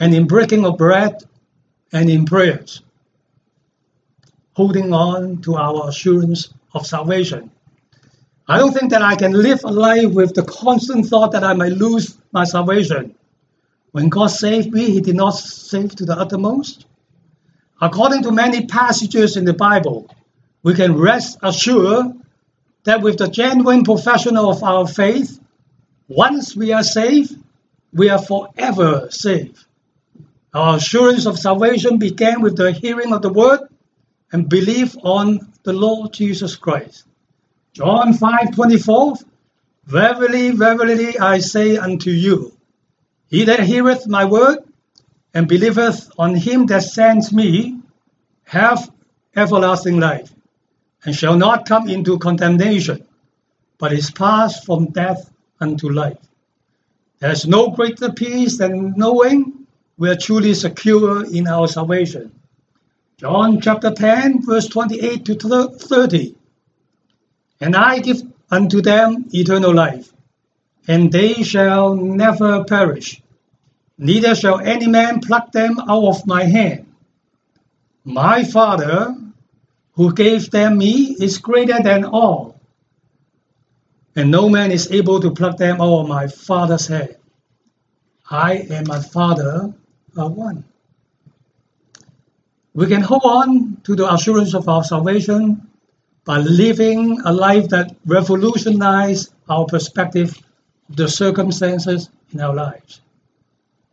and 0.00 0.12
in 0.12 0.26
breaking 0.26 0.66
of 0.66 0.76
bread 0.76 1.22
and 1.92 2.10
in 2.10 2.24
prayers 2.24 2.82
holding 4.54 4.92
on 4.92 5.40
to 5.42 5.54
our 5.54 5.88
assurance 5.88 6.52
of 6.74 6.84
salvation. 6.84 7.48
I 8.48 8.58
don't 8.58 8.72
think 8.72 8.90
that 8.90 9.02
I 9.02 9.14
can 9.14 9.32
live 9.32 9.62
a 9.62 9.70
life 9.70 10.10
with 10.10 10.34
the 10.34 10.42
constant 10.42 11.06
thought 11.06 11.30
that 11.32 11.44
I 11.44 11.54
might 11.54 11.72
lose 11.72 12.18
my 12.32 12.42
salvation. 12.42 13.14
When 13.92 14.08
God 14.08 14.26
saved 14.26 14.72
me, 14.72 14.90
He 14.90 15.00
did 15.00 15.14
not 15.14 15.30
save 15.30 15.94
to 15.96 16.04
the 16.04 16.18
uttermost. 16.18 16.86
According 17.80 18.24
to 18.24 18.32
many 18.32 18.66
passages 18.66 19.36
in 19.36 19.44
the 19.44 19.54
Bible, 19.54 20.12
we 20.64 20.74
can 20.74 20.98
rest 20.98 21.38
assured 21.40 22.19
that 22.84 23.02
with 23.02 23.18
the 23.18 23.28
genuine 23.28 23.84
profession 23.84 24.36
of 24.36 24.62
our 24.62 24.86
faith, 24.86 25.38
once 26.08 26.56
we 26.56 26.72
are 26.72 26.82
saved, 26.82 27.36
we 27.92 28.08
are 28.08 28.20
forever 28.20 29.08
saved. 29.10 29.64
Our 30.52 30.76
assurance 30.76 31.26
of 31.26 31.38
salvation 31.38 31.98
began 31.98 32.40
with 32.40 32.56
the 32.56 32.72
hearing 32.72 33.12
of 33.12 33.22
the 33.22 33.32
word 33.32 33.60
and 34.32 34.48
belief 34.48 34.96
on 35.02 35.52
the 35.62 35.72
Lord 35.72 36.12
Jesus 36.12 36.56
Christ. 36.56 37.04
John 37.72 38.14
5:24 38.14 39.24
Verily, 39.86 40.50
verily, 40.52 41.18
I 41.18 41.38
say 41.38 41.76
unto 41.76 42.10
you, 42.10 42.56
he 43.28 43.44
that 43.44 43.60
heareth 43.60 44.06
my 44.06 44.24
word 44.24 44.58
and 45.34 45.48
believeth 45.48 46.10
on 46.16 46.36
him 46.36 46.66
that 46.66 46.84
sends 46.84 47.32
me 47.32 47.80
hath 48.44 48.88
everlasting 49.34 49.98
life, 49.98 50.32
and 51.04 51.14
shall 51.14 51.36
not 51.36 51.66
come 51.66 51.88
into 51.88 52.18
condemnation, 52.18 53.06
but 53.78 53.92
is 53.92 54.10
passed 54.10 54.64
from 54.64 54.86
death 54.86 55.30
unto 55.60 55.88
life. 55.88 56.18
There 57.20 57.30
is 57.30 57.46
no 57.46 57.70
greater 57.70 58.12
peace 58.12 58.58
than 58.58 58.94
knowing 58.96 59.66
we 59.98 60.08
are 60.08 60.16
truly 60.16 60.54
secure 60.54 61.24
in 61.24 61.46
our 61.46 61.68
salvation. 61.68 62.32
John 63.18 63.60
chapter 63.60 63.90
10, 63.90 64.46
verse 64.46 64.66
28 64.68 65.24
to 65.26 65.68
30. 65.68 66.34
And 67.60 67.76
I 67.76 67.98
give 67.98 68.22
unto 68.50 68.80
them 68.80 69.26
eternal 69.32 69.74
life, 69.74 70.10
and 70.88 71.12
they 71.12 71.42
shall 71.42 71.94
never 71.94 72.64
perish, 72.64 73.20
neither 73.98 74.34
shall 74.34 74.60
any 74.60 74.86
man 74.88 75.20
pluck 75.20 75.52
them 75.52 75.78
out 75.78 76.04
of 76.04 76.26
my 76.26 76.44
hand. 76.44 76.86
My 78.04 78.44
Father, 78.44 79.14
who 80.00 80.14
gave 80.14 80.50
them 80.50 80.78
me, 80.78 81.14
is 81.20 81.36
greater 81.36 81.78
than 81.82 82.06
all, 82.06 82.58
and 84.16 84.30
no 84.30 84.48
man 84.48 84.72
is 84.72 84.90
able 84.90 85.20
to 85.20 85.30
pluck 85.30 85.58
them 85.58 85.78
out 85.78 86.00
of 86.00 86.08
my 86.08 86.26
Father's 86.26 86.86
hand. 86.86 87.16
I 88.30 88.66
and 88.70 88.88
my 88.88 88.98
Father 88.98 89.74
are 90.16 90.30
one. 90.30 90.64
We 92.72 92.86
can 92.86 93.02
hold 93.02 93.24
on 93.24 93.76
to 93.84 93.94
the 93.94 94.10
assurance 94.10 94.54
of 94.54 94.70
our 94.70 94.82
salvation 94.82 95.68
by 96.24 96.38
living 96.38 97.20
a 97.26 97.32
life 97.34 97.68
that 97.68 97.94
revolutionizes 98.06 99.34
our 99.50 99.66
perspective 99.66 100.30
of 100.88 100.96
the 100.96 101.08
circumstances 101.10 102.08
in 102.32 102.40
our 102.40 102.54
lives. 102.54 103.02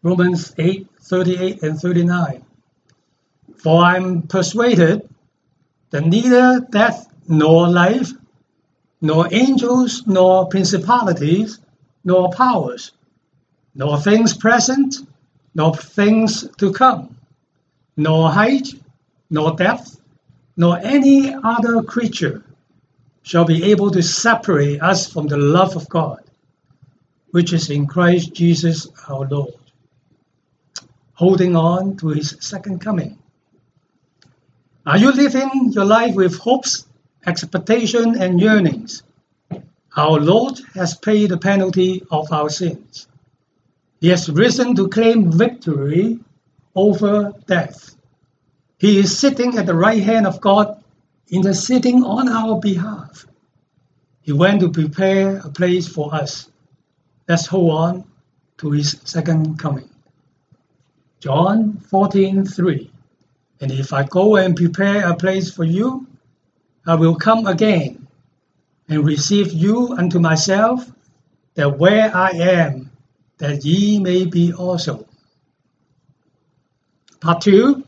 Romans 0.03 0.55
8 0.57 0.87
38 1.01 1.63
and 1.63 1.77
39. 1.77 2.45
For 3.57 3.83
I'm 3.83 4.21
persuaded 4.21 5.06
that 5.89 6.05
neither 6.05 6.59
death 6.69 7.07
nor 7.27 7.67
life, 7.67 8.11
nor 9.01 9.27
angels, 9.31 10.03
nor 10.07 10.47
principalities, 10.47 11.59
nor 12.03 12.31
powers, 12.31 12.91
nor 13.75 13.99
things 13.99 14.35
present, 14.35 14.95
nor 15.53 15.75
things 15.75 16.47
to 16.57 16.71
come 16.71 17.17
nor 17.97 18.29
height, 18.29 18.69
nor 19.29 19.55
depth, 19.55 19.99
nor 20.55 20.77
any 20.77 21.33
other 21.33 21.81
creature 21.81 22.43
shall 23.23 23.43
be 23.43 23.71
able 23.71 23.91
to 23.91 24.01
separate 24.01 24.81
us 24.81 25.11
from 25.11 25.27
the 25.27 25.35
love 25.35 25.75
of 25.75 25.89
God, 25.89 26.23
which 27.31 27.51
is 27.51 27.69
in 27.69 27.87
Christ 27.87 28.33
Jesus 28.33 28.87
our 29.09 29.27
Lord. 29.27 29.55
Holding 31.13 31.55
on 31.55 31.97
to 31.97 32.09
his 32.09 32.37
second 32.39 32.79
coming. 32.79 33.17
Are 34.87 34.97
you 34.97 35.11
living 35.11 35.73
your 35.73 35.83
life 35.83 36.15
with 36.15 36.39
hopes, 36.39 36.85
expectation, 37.25 38.21
and 38.21 38.39
yearnings? 38.39 39.03
Our 39.97 40.17
Lord 40.21 40.61
has 40.75 40.95
paid 40.95 41.29
the 41.29 41.37
penalty 41.37 42.03
of 42.09 42.31
our 42.31 42.47
sins. 42.49 43.05
He 43.99 44.07
has 44.07 44.29
risen 44.29 44.77
to 44.77 44.87
claim 44.87 45.29
victory 45.29 46.19
over 46.73 47.33
death. 47.47 47.97
He 48.79 48.97
is 48.99 49.19
sitting 49.19 49.57
at 49.57 49.65
the 49.65 49.75
right 49.75 50.01
hand 50.01 50.25
of 50.25 50.39
God, 50.39 50.81
interceding 51.29 52.05
on 52.05 52.29
our 52.29 52.57
behalf. 52.57 53.25
He 54.21 54.31
went 54.31 54.61
to 54.61 54.71
prepare 54.71 55.39
a 55.39 55.49
place 55.49 55.89
for 55.89 56.15
us. 56.15 56.49
Let's 57.27 57.45
hold 57.45 57.71
on 57.71 58.05
to 58.59 58.71
his 58.71 59.01
second 59.03 59.59
coming. 59.59 59.89
John 61.19 61.73
14:3 61.91 62.89
And 63.59 63.71
if 63.71 63.93
I 63.93 64.03
go 64.03 64.35
and 64.35 64.55
prepare 64.55 65.09
a 65.09 65.15
place 65.15 65.51
for 65.51 65.63
you, 65.63 66.07
I 66.85 66.95
will 66.95 67.15
come 67.15 67.47
again 67.47 68.07
and 68.87 69.03
receive 69.03 69.51
you 69.51 69.93
unto 69.97 70.19
myself, 70.19 70.89
that 71.55 71.77
where 71.77 72.15
I 72.15 72.29
am, 72.29 72.91
that 73.39 73.65
ye 73.65 73.99
may 73.99 74.25
be 74.25 74.53
also. 74.53 75.07
Part 77.19 77.41
2 77.41 77.83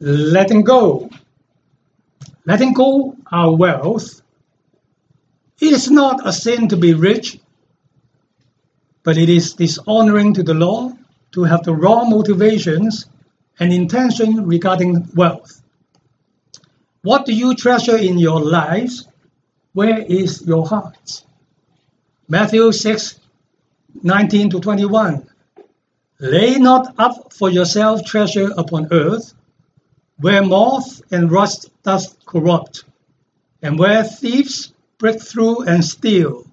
Letting 0.00 0.62
go. 0.62 1.10
Letting 2.46 2.72
go 2.72 3.16
our 3.30 3.54
wealth. 3.54 4.22
It 5.60 5.72
is 5.72 5.90
not 5.90 6.26
a 6.26 6.32
sin 6.32 6.68
to 6.68 6.76
be 6.76 6.94
rich, 6.94 7.38
but 9.02 9.18
it 9.18 9.28
is 9.28 9.54
dishonoring 9.54 10.34
to 10.34 10.42
the 10.42 10.54
Lord 10.54 10.96
to 11.32 11.42
have 11.44 11.64
the 11.64 11.74
wrong 11.74 12.10
motivations 12.10 13.06
and 13.60 13.72
intention 13.72 14.46
regarding 14.46 15.08
wealth. 15.14 15.62
What 17.02 17.26
do 17.26 17.32
you 17.32 17.54
treasure 17.54 17.96
in 17.96 18.18
your 18.18 18.40
lives? 18.40 19.08
Where 19.72 19.98
is 19.98 20.42
your 20.46 20.66
heart? 20.66 21.24
Matthew 22.28 22.72
6 22.72 23.20
19 24.02 24.50
to 24.50 24.60
21. 24.60 25.26
Lay 26.20 26.58
not 26.58 26.94
up 26.98 27.32
for 27.32 27.48
yourself 27.50 28.04
treasure 28.04 28.50
upon 28.56 28.88
earth, 28.90 29.34
where 30.18 30.44
moth 30.44 31.00
and 31.12 31.30
rust 31.30 31.70
doth 31.84 32.16
corrupt, 32.26 32.84
and 33.62 33.78
where 33.78 34.02
thieves 34.04 34.72
break 34.98 35.22
through 35.22 35.62
and 35.62 35.84
steal. 35.84 36.44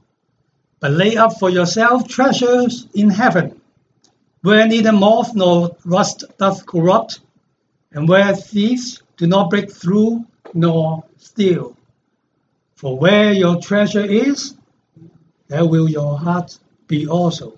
But 0.80 0.91
lay 0.91 1.18
up 1.18 1.39
for 1.39 1.50
yourself 1.50 2.08
treasures 2.08 2.88
in 2.94 3.10
heaven, 3.10 3.60
where 4.45 4.67
neither 4.67 4.91
moth 4.91 5.34
nor 5.34 5.75
rust 5.86 6.23
doth 6.38 6.67
corrupt, 6.67 7.19
and 7.93 8.08
where 8.08 8.36
thieves 8.36 9.01
do 9.17 9.25
not 9.25 9.49
break 9.49 9.71
through 9.71 10.23
nor 10.53 11.03
steal. 11.17 11.75
For 12.75 12.95
where 12.95 13.34
your 13.34 13.60
treasure 13.60 14.05
is, 14.05 14.53
there 15.47 15.65
will 15.65 15.89
your 15.89 16.19
heart 16.19 16.60
be 16.86 17.08
also. 17.08 17.58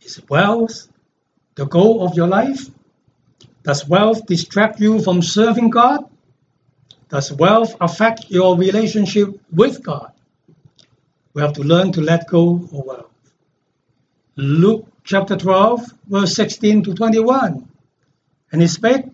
Is 0.00 0.22
wealth 0.30 0.88
the 1.56 1.66
goal 1.66 2.06
of 2.06 2.16
your 2.16 2.28
life? 2.28 2.70
Does 3.64 3.86
wealth 3.86 4.24
distract 4.24 4.80
you 4.80 5.02
from 5.02 5.20
serving 5.20 5.68
God? 5.68 6.08
Does 7.10 7.30
wealth 7.32 7.76
affect 7.82 8.30
your 8.30 8.56
relationship 8.56 9.38
with 9.52 9.82
God? 9.82 10.10
We 11.34 11.42
have 11.42 11.52
to 11.54 11.62
learn 11.62 11.92
to 11.92 12.00
let 12.00 12.28
go 12.28 12.54
of 12.54 12.72
wealth. 12.72 13.10
Luke 14.36 14.88
chapter 15.04 15.36
12, 15.36 15.82
verse 16.08 16.34
16 16.34 16.84
to 16.84 16.94
21. 16.94 17.68
And 18.50 18.60
he 18.60 18.66
spake 18.66 19.04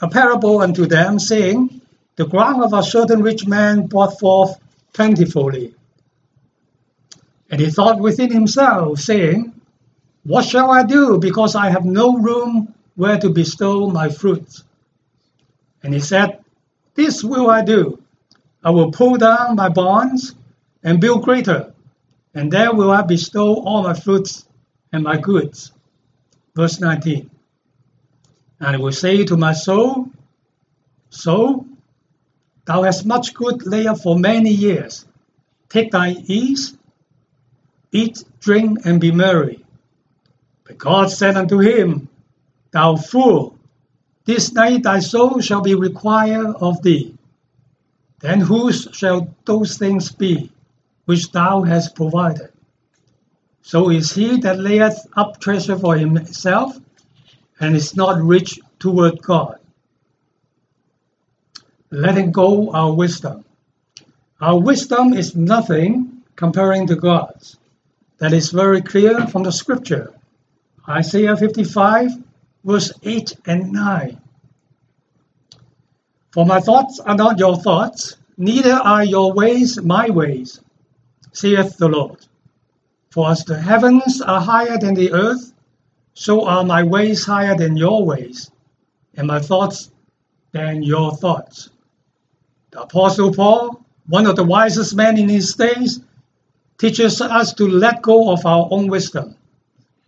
a 0.00 0.08
parable 0.08 0.60
unto 0.60 0.86
them, 0.86 1.18
saying, 1.18 1.80
The 2.16 2.26
ground 2.26 2.62
of 2.62 2.74
a 2.74 2.82
certain 2.82 3.22
rich 3.22 3.46
man 3.46 3.86
brought 3.86 4.20
forth 4.20 4.58
plentifully. 4.92 5.74
And 7.50 7.60
he 7.60 7.70
thought 7.70 7.98
within 7.98 8.30
himself, 8.30 9.00
saying, 9.00 9.58
What 10.24 10.44
shall 10.44 10.70
I 10.70 10.82
do, 10.82 11.18
because 11.18 11.54
I 11.54 11.70
have 11.70 11.84
no 11.84 12.18
room 12.18 12.74
where 12.94 13.18
to 13.18 13.30
bestow 13.30 13.88
my 13.88 14.10
fruits? 14.10 14.64
And 15.82 15.94
he 15.94 16.00
said, 16.00 16.44
This 16.94 17.24
will 17.24 17.48
I 17.48 17.64
do. 17.64 18.02
I 18.62 18.70
will 18.70 18.90
pull 18.90 19.16
down 19.16 19.56
my 19.56 19.68
barns 19.68 20.34
and 20.82 21.00
build 21.00 21.22
greater, 21.22 21.72
and 22.36 22.52
there 22.52 22.72
will 22.72 22.90
I 22.90 23.00
bestow 23.00 23.54
all 23.64 23.82
my 23.82 23.94
fruits 23.94 24.46
and 24.92 25.02
my 25.02 25.16
goods. 25.16 25.72
Verse 26.54 26.78
19. 26.78 27.30
And 28.60 28.76
I 28.76 28.78
will 28.78 28.92
say 28.92 29.24
to 29.24 29.36
my 29.36 29.54
soul, 29.54 30.10
Soul, 31.08 31.66
thou 32.66 32.82
hast 32.82 33.06
much 33.06 33.32
good 33.32 33.66
laid 33.66 33.86
up 33.86 34.00
for 34.00 34.18
many 34.18 34.50
years. 34.50 35.06
Take 35.70 35.90
thy 35.92 36.10
ease 36.10 36.76
Eat, 37.92 38.24
drink, 38.40 38.80
and 38.84 39.00
be 39.00 39.10
merry. 39.10 39.64
But 40.64 40.76
God 40.76 41.10
said 41.10 41.36
unto 41.36 41.60
him, 41.60 42.08
Thou 42.70 42.96
fool, 42.96 43.56
this 44.26 44.52
night 44.52 44.82
thy 44.82 44.98
soul 44.98 45.40
shall 45.40 45.62
be 45.62 45.74
required 45.74 46.56
of 46.60 46.82
thee. 46.82 47.14
Then 48.20 48.40
whose 48.40 48.88
shall 48.92 49.34
those 49.46 49.78
things 49.78 50.12
be 50.12 50.50
which 51.06 51.32
thou 51.32 51.62
hast 51.62 51.96
provided? 51.96 52.52
So 53.62 53.90
is 53.90 54.12
he 54.12 54.38
that 54.40 54.60
layeth 54.60 55.06
up 55.16 55.40
treasure 55.40 55.78
for 55.78 55.96
himself, 55.96 56.78
and 57.60 57.74
is 57.74 57.96
not 57.96 58.20
rich 58.22 58.58
toward 58.78 59.22
God. 59.22 59.58
Letting 61.90 62.32
go 62.32 62.70
our 62.72 62.92
wisdom. 62.92 63.44
Our 64.40 64.60
wisdom 64.60 65.14
is 65.14 65.34
nothing 65.34 66.22
comparing 66.36 66.86
to 66.88 66.96
God's. 66.96 67.56
That 68.18 68.32
is 68.32 68.50
very 68.50 68.82
clear 68.82 69.26
from 69.28 69.44
the 69.44 69.52
scripture. 69.52 70.12
Isaiah 70.88 71.36
55, 71.36 72.10
verse 72.64 72.92
8 73.02 73.36
and 73.46 73.72
9. 73.72 74.20
For 76.32 76.44
my 76.44 76.60
thoughts 76.60 77.00
are 77.00 77.16
not 77.16 77.38
your 77.38 77.56
thoughts, 77.56 78.16
neither 78.36 78.74
are 78.74 79.04
your 79.04 79.32
ways 79.32 79.80
my 79.80 80.10
ways, 80.10 80.60
saith 81.36 81.76
the 81.76 81.88
Lord. 81.88 82.26
For 83.10 83.30
as 83.30 83.44
the 83.44 83.60
heavens 83.60 84.22
are 84.22 84.40
higher 84.40 84.78
than 84.78 84.94
the 84.94 85.12
earth, 85.12 85.52
so 86.14 86.46
are 86.46 86.64
my 86.64 86.82
ways 86.82 87.26
higher 87.26 87.54
than 87.54 87.76
your 87.76 88.04
ways, 88.04 88.50
and 89.16 89.26
my 89.26 89.40
thoughts 89.40 89.90
than 90.52 90.82
your 90.82 91.14
thoughts. 91.14 91.68
The 92.70 92.80
Apostle 92.82 93.34
Paul, 93.34 93.84
one 94.06 94.26
of 94.26 94.36
the 94.36 94.44
wisest 94.44 94.96
men 94.96 95.18
in 95.18 95.28
his 95.28 95.54
days, 95.54 96.00
teaches 96.78 97.20
us 97.20 97.52
to 97.54 97.68
let 97.68 98.00
go 98.00 98.30
of 98.32 98.46
our 98.46 98.66
own 98.70 98.88
wisdom. 98.88 99.36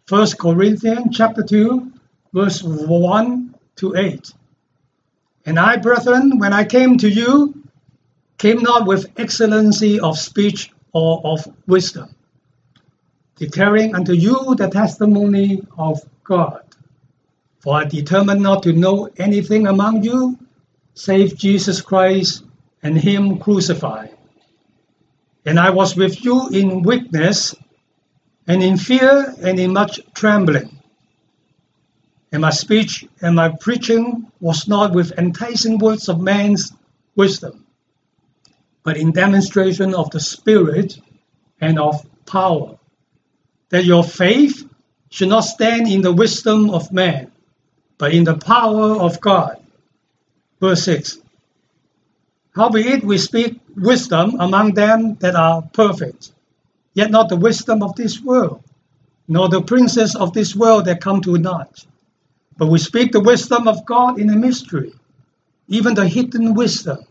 1 0.09 0.29
Corinthians 0.41 1.14
chapter 1.14 1.43
2, 1.43 1.93
verse 2.33 2.62
1 2.62 3.55
to 3.77 3.97
8. 3.97 4.33
And 5.45 5.59
I, 5.59 5.77
brethren, 5.77 6.38
when 6.38 6.55
I 6.55 6.64
came 6.64 6.97
to 6.99 7.09
you, 7.09 7.55
came 8.38 8.62
not 8.62 8.87
with 8.87 9.12
excellency 9.19 10.01
of 10.01 10.19
speech 10.19 10.71
or 10.92 11.20
of 11.24 11.46
wisdom, 11.66 12.14
declaring 13.37 13.94
unto 13.94 14.12
you 14.12 14.55
the 14.55 14.68
testimony 14.68 15.62
of 15.77 16.01
God. 16.24 16.62
For 17.61 17.74
I 17.77 17.85
determined 17.85 18.42
not 18.42 18.62
to 18.64 18.72
know 18.72 19.11
anything 19.16 19.66
among 19.66 20.03
you 20.03 20.38
save 20.94 21.37
Jesus 21.37 21.81
Christ 21.81 22.44
and 22.83 22.98
Him 22.98 23.38
crucified. 23.38 24.16
And 25.46 25.59
I 25.59 25.70
was 25.70 25.96
with 25.96 26.24
you 26.24 26.48
in 26.48 26.83
weakness 26.83 27.55
and 28.46 28.62
in 28.62 28.77
fear 28.77 29.35
and 29.42 29.59
in 29.59 29.72
much 29.72 30.01
trembling. 30.14 30.79
And 32.33 32.42
my 32.42 32.51
speech 32.51 33.07
and 33.22 33.37
my 33.37 33.51
preaching 33.61 34.31
was 34.40 34.68
not 34.68 34.92
with 34.92 35.12
enticing 35.18 35.79
words 35.79 36.09
of 36.09 36.20
man's 36.20 36.72
wisdom, 37.16 37.64
but 38.83 38.97
in 38.97 39.12
demonstration 39.12 39.95
of 39.95 40.11
the 40.11 40.21
Spirit 40.21 40.99
and 41.61 41.79
of 41.79 42.07
power, 42.27 42.79
that 43.71 43.85
your 43.85 44.05
faith 44.05 44.69
should 45.11 45.29
not 45.29 45.41
stand 45.41 45.88
in 45.88 46.03
the 46.03 46.12
wisdom 46.12 46.71
of 46.71 46.93
man, 46.93 47.31
but 47.99 48.12
in 48.12 48.25
the 48.25 48.37
power 48.37 49.01
of 49.01 49.21
God. 49.21 49.57
Verse 50.61 50.83
6 50.85 51.19
Howbeit 52.55 53.05
we 53.05 53.19
speak 53.19 53.61
wisdom 53.77 54.41
among 54.41 54.75
them 54.75 55.14
that 55.21 55.37
are 55.37 55.62
perfect, 55.62 56.33
yet 56.93 57.11
not 57.11 57.29
the 57.29 57.37
wisdom 57.37 57.83
of 57.83 57.95
this 57.95 58.21
world, 58.21 58.62
nor 59.29 59.49
the 59.49 59.62
princes 59.62 60.17
of 60.17 60.33
this 60.33 60.57
world 60.57 60.87
that 60.87 61.01
come 61.01 61.21
to 61.23 61.38
naught. 61.38 61.87
But 62.57 62.67
we 62.67 62.79
speak 62.79 63.12
the 63.12 63.21
wisdom 63.21 63.69
of 63.69 63.87
God 63.87 64.19
in 64.19 64.29
a 64.31 64.37
mystery, 64.37 64.93
even 65.69 65.95
the 65.95 66.09
hidden 66.09 66.55
wisdom, 66.55 67.07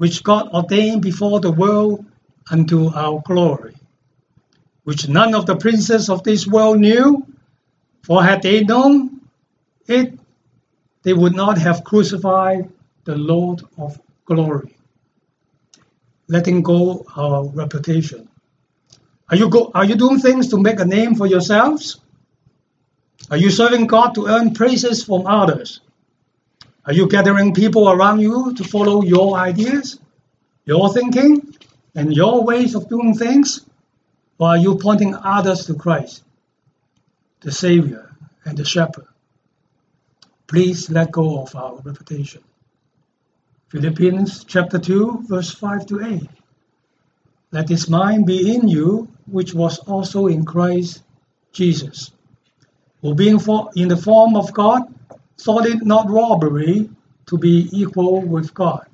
which 0.00 0.22
God 0.22 0.48
ordained 0.54 1.02
before 1.02 1.40
the 1.40 1.52
world 1.52 2.06
unto 2.50 2.88
our 2.88 3.20
glory, 3.22 3.76
which 4.84 5.06
none 5.10 5.34
of 5.34 5.44
the 5.44 5.56
princes 5.56 6.08
of 6.08 6.24
this 6.24 6.46
world 6.46 6.80
knew, 6.80 7.26
for 8.02 8.24
had 8.24 8.40
they 8.40 8.64
known 8.64 9.20
it, 9.86 10.18
they 11.02 11.12
would 11.12 11.34
not 11.36 11.58
have 11.58 11.84
crucified 11.84 12.72
the 13.04 13.14
Lord 13.14 13.60
of 13.76 14.00
glory 14.24 14.74
letting 16.28 16.62
go 16.62 17.04
our 17.14 17.44
reputation? 17.48 18.26
Are 19.28 19.36
you 19.36 19.50
go, 19.50 19.70
are 19.74 19.84
you 19.84 19.96
doing 19.96 20.18
things 20.18 20.48
to 20.48 20.56
make 20.58 20.80
a 20.80 20.86
name 20.86 21.14
for 21.14 21.26
yourselves? 21.26 22.00
Are 23.30 23.36
you 23.36 23.50
serving 23.50 23.86
God 23.86 24.14
to 24.14 24.28
earn 24.28 24.54
praises 24.54 25.04
from 25.04 25.26
others? 25.26 25.82
Are 26.90 26.92
you 26.92 27.06
gathering 27.06 27.54
people 27.54 27.88
around 27.88 28.18
you 28.18 28.52
to 28.52 28.64
follow 28.64 29.04
your 29.04 29.36
ideas, 29.36 30.00
your 30.64 30.92
thinking, 30.92 31.56
and 31.94 32.12
your 32.12 32.42
ways 32.42 32.74
of 32.74 32.88
doing 32.88 33.14
things? 33.14 33.64
Or 34.40 34.48
are 34.48 34.56
you 34.56 34.76
pointing 34.76 35.14
others 35.14 35.66
to 35.66 35.74
Christ, 35.74 36.24
the 37.42 37.52
Savior 37.52 38.10
and 38.44 38.58
the 38.58 38.64
Shepherd? 38.64 39.06
Please 40.48 40.90
let 40.90 41.12
go 41.12 41.40
of 41.40 41.54
our 41.54 41.76
reputation. 41.76 42.42
Philippians 43.68 44.42
chapter 44.42 44.80
2, 44.80 45.26
verse 45.28 45.54
5 45.54 45.86
to 45.86 46.04
8. 46.04 46.28
Let 47.52 47.68
this 47.68 47.88
mind 47.88 48.26
be 48.26 48.52
in 48.52 48.66
you, 48.66 49.06
which 49.26 49.54
was 49.54 49.78
also 49.78 50.26
in 50.26 50.44
Christ 50.44 51.04
Jesus, 51.52 52.10
who 53.00 53.14
being 53.14 53.38
for, 53.38 53.70
in 53.76 53.86
the 53.86 53.96
form 53.96 54.34
of 54.34 54.52
God, 54.52 54.92
thought 55.42 55.66
it 55.66 55.82
not 55.82 56.10
robbery 56.10 56.90
to 57.26 57.38
be 57.38 57.68
equal 57.72 58.20
with 58.20 58.52
God, 58.52 58.86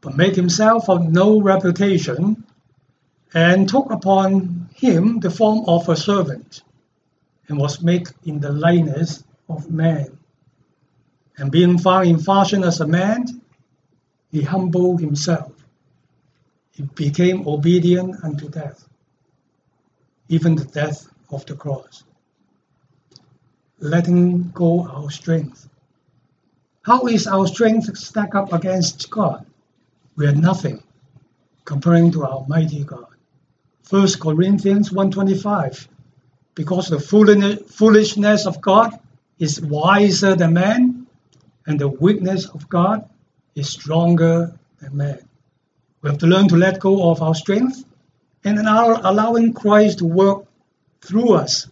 but 0.00 0.16
made 0.16 0.36
himself 0.36 0.88
of 0.88 1.02
no 1.10 1.40
reputation, 1.40 2.44
and 3.34 3.68
took 3.68 3.90
upon 3.90 4.68
him 4.74 5.20
the 5.20 5.30
form 5.30 5.64
of 5.68 5.88
a 5.88 5.96
servant, 5.96 6.62
and 7.48 7.58
was 7.58 7.82
made 7.82 8.08
in 8.24 8.40
the 8.40 8.52
likeness 8.52 9.24
of 9.48 9.70
man. 9.70 10.18
And 11.38 11.50
being 11.50 11.78
found 11.78 12.08
in 12.08 12.18
fashion 12.18 12.64
as 12.64 12.80
a 12.80 12.86
man, 12.86 13.26
he 14.30 14.42
humbled 14.42 15.00
himself. 15.00 15.52
He 16.72 16.82
became 16.82 17.46
obedient 17.46 18.22
unto 18.24 18.48
death, 18.48 18.88
even 20.28 20.56
the 20.56 20.64
death 20.64 21.08
of 21.30 21.46
the 21.46 21.54
cross. 21.54 22.04
Letting 23.78 24.50
go 24.50 24.86
our 24.88 25.10
strength. 25.10 25.68
How 26.82 27.06
is 27.06 27.26
our 27.26 27.46
strength 27.46 27.96
stack 27.98 28.34
up 28.34 28.52
against 28.52 29.10
God? 29.10 29.44
We 30.16 30.26
are 30.26 30.32
nothing 30.32 30.82
comparing 31.64 32.10
to 32.12 32.24
our 32.24 32.46
mighty 32.48 32.84
God. 32.84 33.06
1 33.90 34.08
Corinthians 34.20 34.90
1.25 34.90 35.88
Because 36.54 36.88
the 36.88 36.98
foolishness 36.98 38.46
of 38.46 38.60
God 38.60 38.98
is 39.38 39.60
wiser 39.60 40.34
than 40.34 40.54
man, 40.54 41.06
and 41.66 41.78
the 41.78 41.88
weakness 41.88 42.46
of 42.46 42.68
God 42.68 43.08
is 43.54 43.68
stronger 43.68 44.56
than 44.80 44.96
man. 44.96 45.18
We 46.00 46.10
have 46.10 46.18
to 46.18 46.26
learn 46.26 46.48
to 46.48 46.56
let 46.56 46.80
go 46.80 47.10
of 47.10 47.20
our 47.20 47.34
strength 47.34 47.84
and 48.44 48.58
allow, 48.58 49.00
allowing 49.02 49.52
Christ 49.52 49.98
to 49.98 50.06
work 50.06 50.46
through 51.00 51.34
us. 51.34 51.68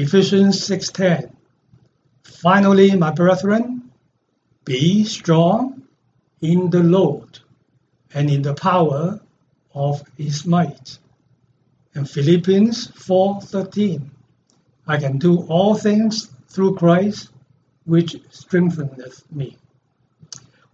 Ephesians 0.00 0.60
6:10. 0.60 1.32
Finally, 2.22 2.94
my 2.94 3.10
brethren, 3.10 3.90
be 4.64 5.02
strong 5.02 5.82
in 6.40 6.70
the 6.70 6.84
Lord 6.84 7.40
and 8.14 8.30
in 8.30 8.42
the 8.42 8.54
power 8.54 9.18
of 9.74 10.04
his 10.16 10.46
might. 10.46 11.00
And 11.96 12.08
Philippians 12.08 12.92
4:13. 12.92 14.08
I 14.86 14.98
can 14.98 15.18
do 15.18 15.38
all 15.48 15.74
things 15.74 16.30
through 16.46 16.76
Christ 16.76 17.30
which 17.84 18.20
strengtheneth 18.30 19.24
me. 19.32 19.56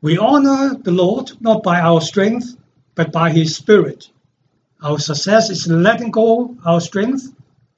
We 0.03 0.19
honor 0.19 0.75
the 0.75 0.93
Lord 0.93 1.33
not 1.41 1.63
by 1.63 1.81
our 1.81 2.03
strength, 2.03 2.59
but 2.95 3.11
by 3.11 3.31
His 3.31 3.57
Spirit. 3.57 4.11
Our 4.83 4.99
success 4.99 5.49
is 5.49 5.67
letting 5.67 6.11
go 6.11 6.59
our 6.67 6.83
strength 6.83 7.33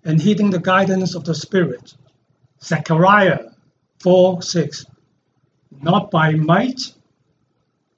and 0.06 0.22
heeding 0.22 0.50
the 0.50 0.60
guidance 0.60 1.16
of 1.16 1.24
the 1.24 1.34
Spirit. 1.34 1.94
Zechariah 2.62 3.50
4 4.00 4.40
6. 4.40 4.86
Not 5.82 6.10
by 6.10 6.32
might, 6.32 6.80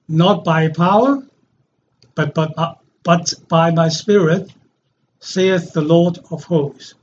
not 0.09 0.43
by 0.43 0.69
power, 0.69 1.23
but, 2.15 2.35
but, 2.35 2.55
uh, 2.57 2.75
but 3.05 3.33
by 3.49 3.71
my 3.71 3.89
Spirit, 3.89 4.51
saith 5.21 5.73
the 5.73 5.83
Lord 5.83 6.19
of 6.31 6.43
hosts. 6.45 6.95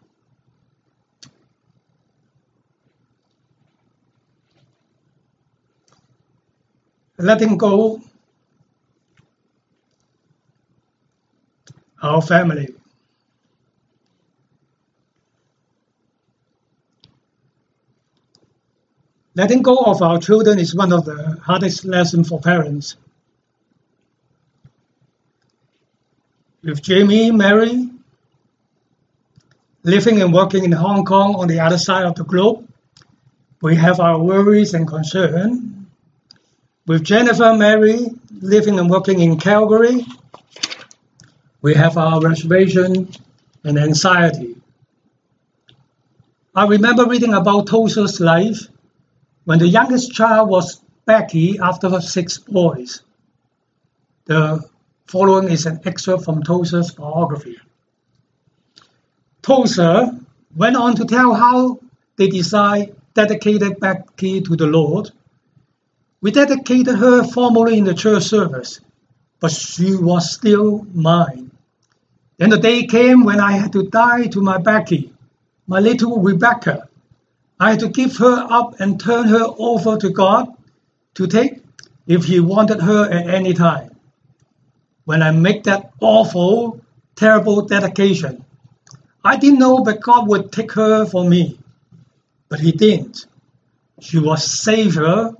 Letting 7.17 7.57
go 7.57 8.01
our 12.01 12.21
family. 12.21 12.75
Letting 19.35 19.63
go 19.63 19.75
of 19.75 20.01
our 20.01 20.17
children 20.17 20.59
is 20.59 20.73
one 20.73 20.93
of 20.93 21.03
the 21.03 21.37
hardest 21.43 21.83
lessons 21.83 22.29
for 22.29 22.39
parents. 22.39 22.95
With 26.63 26.81
Jamie, 26.81 27.31
Mary, 27.31 27.89
living 29.83 30.21
and 30.21 30.33
working 30.33 30.63
in 30.63 30.71
Hong 30.71 31.03
Kong 31.03 31.35
on 31.35 31.49
the 31.49 31.59
other 31.59 31.77
side 31.77 32.05
of 32.05 32.15
the 32.15 32.23
globe, 32.23 32.65
we 33.61 33.75
have 33.75 33.99
our 33.99 34.17
worries 34.17 34.73
and 34.73 34.87
concerns. 34.87 35.85
With 36.87 37.03
Jennifer, 37.03 37.53
Mary, 37.55 38.07
living 38.39 38.79
and 38.79 38.89
working 38.89 39.19
in 39.19 39.37
Calgary, 39.37 40.05
we 41.61 41.73
have 41.73 41.97
our 41.97 42.21
reservation 42.21 43.09
and 43.65 43.77
anxiety. 43.77 44.55
I 46.55 46.67
remember 46.67 47.05
reading 47.05 47.33
about 47.33 47.67
Tozer's 47.67 48.21
life 48.21 48.69
when 49.45 49.59
the 49.59 49.67
youngest 49.67 50.11
child 50.11 50.49
was 50.49 50.81
Becky 51.05 51.59
after 51.59 52.01
six 52.01 52.37
boys. 52.37 53.01
The 54.25 54.63
following 55.07 55.49
is 55.49 55.65
an 55.65 55.79
excerpt 55.85 56.25
from 56.25 56.43
Tozer's 56.43 56.91
biography. 56.91 57.57
Tozer 59.43 60.19
went 60.55 60.75
on 60.75 60.95
to 60.95 61.05
tell 61.05 61.33
how 61.33 61.79
they 62.17 62.27
decided 62.27 62.95
dedicated 63.15 63.79
Becky 63.79 64.41
to 64.41 64.55
the 64.55 64.67
Lord. 64.67 65.09
We 66.21 66.31
dedicated 66.31 66.95
her 66.95 67.23
formally 67.23 67.77
in 67.77 67.85
the 67.85 67.93
church 67.93 68.23
service, 68.23 68.81
but 69.39 69.51
she 69.51 69.95
was 69.95 70.33
still 70.33 70.85
mine. 70.93 71.51
Then 72.37 72.49
the 72.49 72.57
day 72.57 72.85
came 72.85 73.23
when 73.23 73.39
I 73.39 73.53
had 73.53 73.71
to 73.73 73.83
die 73.83 74.27
to 74.27 74.41
my 74.41 74.57
Becky, 74.57 75.13
my 75.65 75.79
little 75.79 76.21
Rebecca. 76.21 76.89
I 77.59 77.71
had 77.71 77.79
to 77.79 77.89
give 77.89 78.17
her 78.17 78.47
up 78.49 78.79
and 78.79 78.99
turn 78.99 79.27
her 79.27 79.45
over 79.57 79.97
to 79.97 80.09
God 80.09 80.53
to 81.15 81.27
take 81.27 81.63
if 82.07 82.25
He 82.25 82.39
wanted 82.39 82.81
her 82.81 83.09
at 83.09 83.27
any 83.27 83.53
time. 83.53 83.95
When 85.05 85.21
I 85.21 85.31
make 85.31 85.63
that 85.63 85.91
awful, 86.01 86.81
terrible 87.15 87.61
dedication, 87.61 88.43
I 89.23 89.37
didn't 89.37 89.59
know 89.59 89.83
that 89.83 90.01
God 90.01 90.27
would 90.27 90.51
take 90.51 90.73
her 90.73 91.05
for 91.05 91.27
me, 91.27 91.59
but 92.49 92.59
He 92.59 92.71
didn't. 92.71 93.25
She 94.01 94.19
was 94.19 94.43
safer 94.43 95.33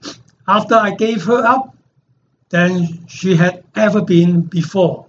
after 0.48 0.76
I 0.76 0.92
gave 0.92 1.26
her 1.26 1.46
up 1.46 1.76
than 2.50 3.08
she 3.08 3.36
had 3.36 3.64
ever 3.76 4.02
been 4.02 4.42
before. 4.42 5.08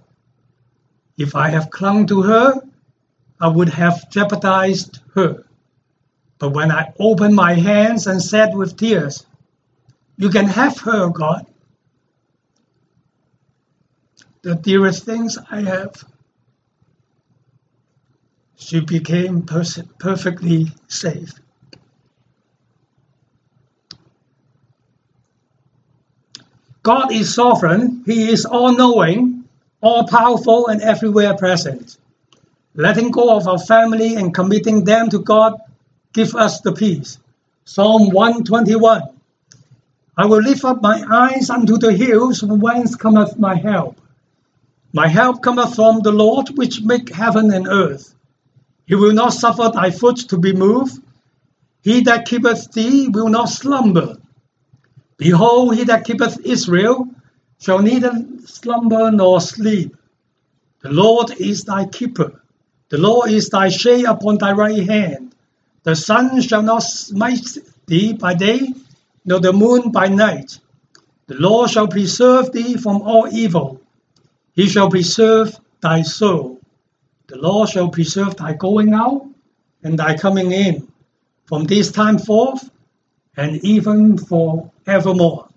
If 1.17 1.35
I 1.35 1.49
have 1.49 1.71
clung 1.71 2.05
to 2.07 2.21
her, 2.23 2.61
I 3.39 3.47
would 3.47 3.69
have 3.69 4.09
jeopardized 4.09 4.99
her. 5.15 5.46
But 6.39 6.49
when 6.49 6.71
I 6.71 6.93
opened 6.99 7.35
my 7.35 7.53
hands 7.53 8.07
and 8.07 8.21
said 8.21 8.55
with 8.55 8.77
tears, 8.77 9.25
You 10.17 10.29
can 10.29 10.45
have 10.47 10.79
her, 10.81 11.09
God, 11.09 11.45
the 14.43 14.55
dearest 14.55 15.03
things 15.03 15.37
I 15.51 15.61
have, 15.61 16.03
she 18.55 18.79
became 18.81 19.43
pers- 19.43 19.79
perfectly 19.99 20.67
safe. 20.87 21.33
God 26.83 27.11
is 27.11 27.33
sovereign, 27.33 28.03
He 28.05 28.29
is 28.31 28.45
all 28.45 28.71
knowing, 28.71 29.43
all 29.81 30.07
powerful 30.07 30.67
and 30.67 30.81
everywhere 30.81 31.35
present. 31.35 31.97
Letting 32.75 33.11
go 33.11 33.35
of 33.35 33.47
our 33.47 33.59
family 33.59 34.15
and 34.15 34.33
committing 34.33 34.83
them 34.85 35.09
to 35.09 35.19
God 35.19 35.59
give 36.17 36.35
us 36.35 36.61
the 36.61 36.73
peace. 36.73 37.19
Psalm 37.63 38.09
121. 38.09 39.03
I 40.17 40.25
will 40.25 40.41
lift 40.41 40.65
up 40.65 40.81
my 40.81 41.05
eyes 41.07 41.51
unto 41.51 41.77
the 41.77 41.93
hills 41.93 42.39
from 42.39 42.59
whence 42.59 42.95
cometh 42.95 43.37
my 43.37 43.53
help. 43.53 44.01
My 44.93 45.07
help 45.07 45.43
cometh 45.43 45.75
from 45.75 46.01
the 46.01 46.11
Lord 46.11 46.49
which 46.55 46.81
make 46.81 47.13
heaven 47.13 47.53
and 47.53 47.67
earth. 47.67 48.15
He 48.87 48.95
will 48.95 49.13
not 49.13 49.33
suffer 49.33 49.69
thy 49.71 49.91
foot 49.91 50.17
to 50.29 50.39
be 50.39 50.53
moved. 50.53 50.99
He 51.83 52.01
that 52.01 52.25
keepeth 52.25 52.71
thee 52.71 53.09
will 53.09 53.29
not 53.29 53.49
slumber. 53.49 54.17
Behold, 55.17 55.75
he 55.75 55.83
that 55.83 56.05
keepeth 56.05 56.39
Israel 56.43 57.07
shall 57.59 57.83
neither 57.83 58.11
slumber 58.45 59.11
nor 59.11 59.39
sleep. 59.39 59.95
The 60.81 60.89
Lord 60.89 61.29
is 61.39 61.65
thy 61.65 61.85
keeper. 61.85 62.41
The 62.89 62.97
Lord 62.97 63.29
is 63.29 63.49
thy 63.49 63.69
shade 63.69 64.05
upon 64.05 64.39
thy 64.39 64.53
right 64.53 64.87
hand. 64.89 65.26
The 65.87 65.95
sun 65.95 66.41
shall 66.41 66.63
not 66.63 66.83
smite 66.83 67.47
thee 67.85 68.11
by 68.11 68.33
day, 68.33 68.73
nor 69.23 69.39
the 69.39 69.53
moon 69.53 69.93
by 69.93 70.09
night. 70.09 70.59
The 71.27 71.35
Lord 71.35 71.69
shall 71.69 71.87
preserve 71.87 72.51
thee 72.51 72.75
from 72.75 73.03
all 73.03 73.29
evil. 73.31 73.79
He 74.51 74.67
shall 74.67 74.89
preserve 74.89 75.57
thy 75.79 76.01
soul. 76.01 76.59
The 77.27 77.37
Lord 77.37 77.69
shall 77.69 77.87
preserve 77.87 78.35
thy 78.35 78.51
going 78.51 78.93
out 78.93 79.29
and 79.81 79.97
thy 79.97 80.17
coming 80.17 80.51
in 80.51 80.91
from 81.45 81.63
this 81.63 81.89
time 81.89 82.17
forth 82.19 82.69
and 83.37 83.63
even 83.63 84.17
for 84.17 84.69
evermore 84.85 85.47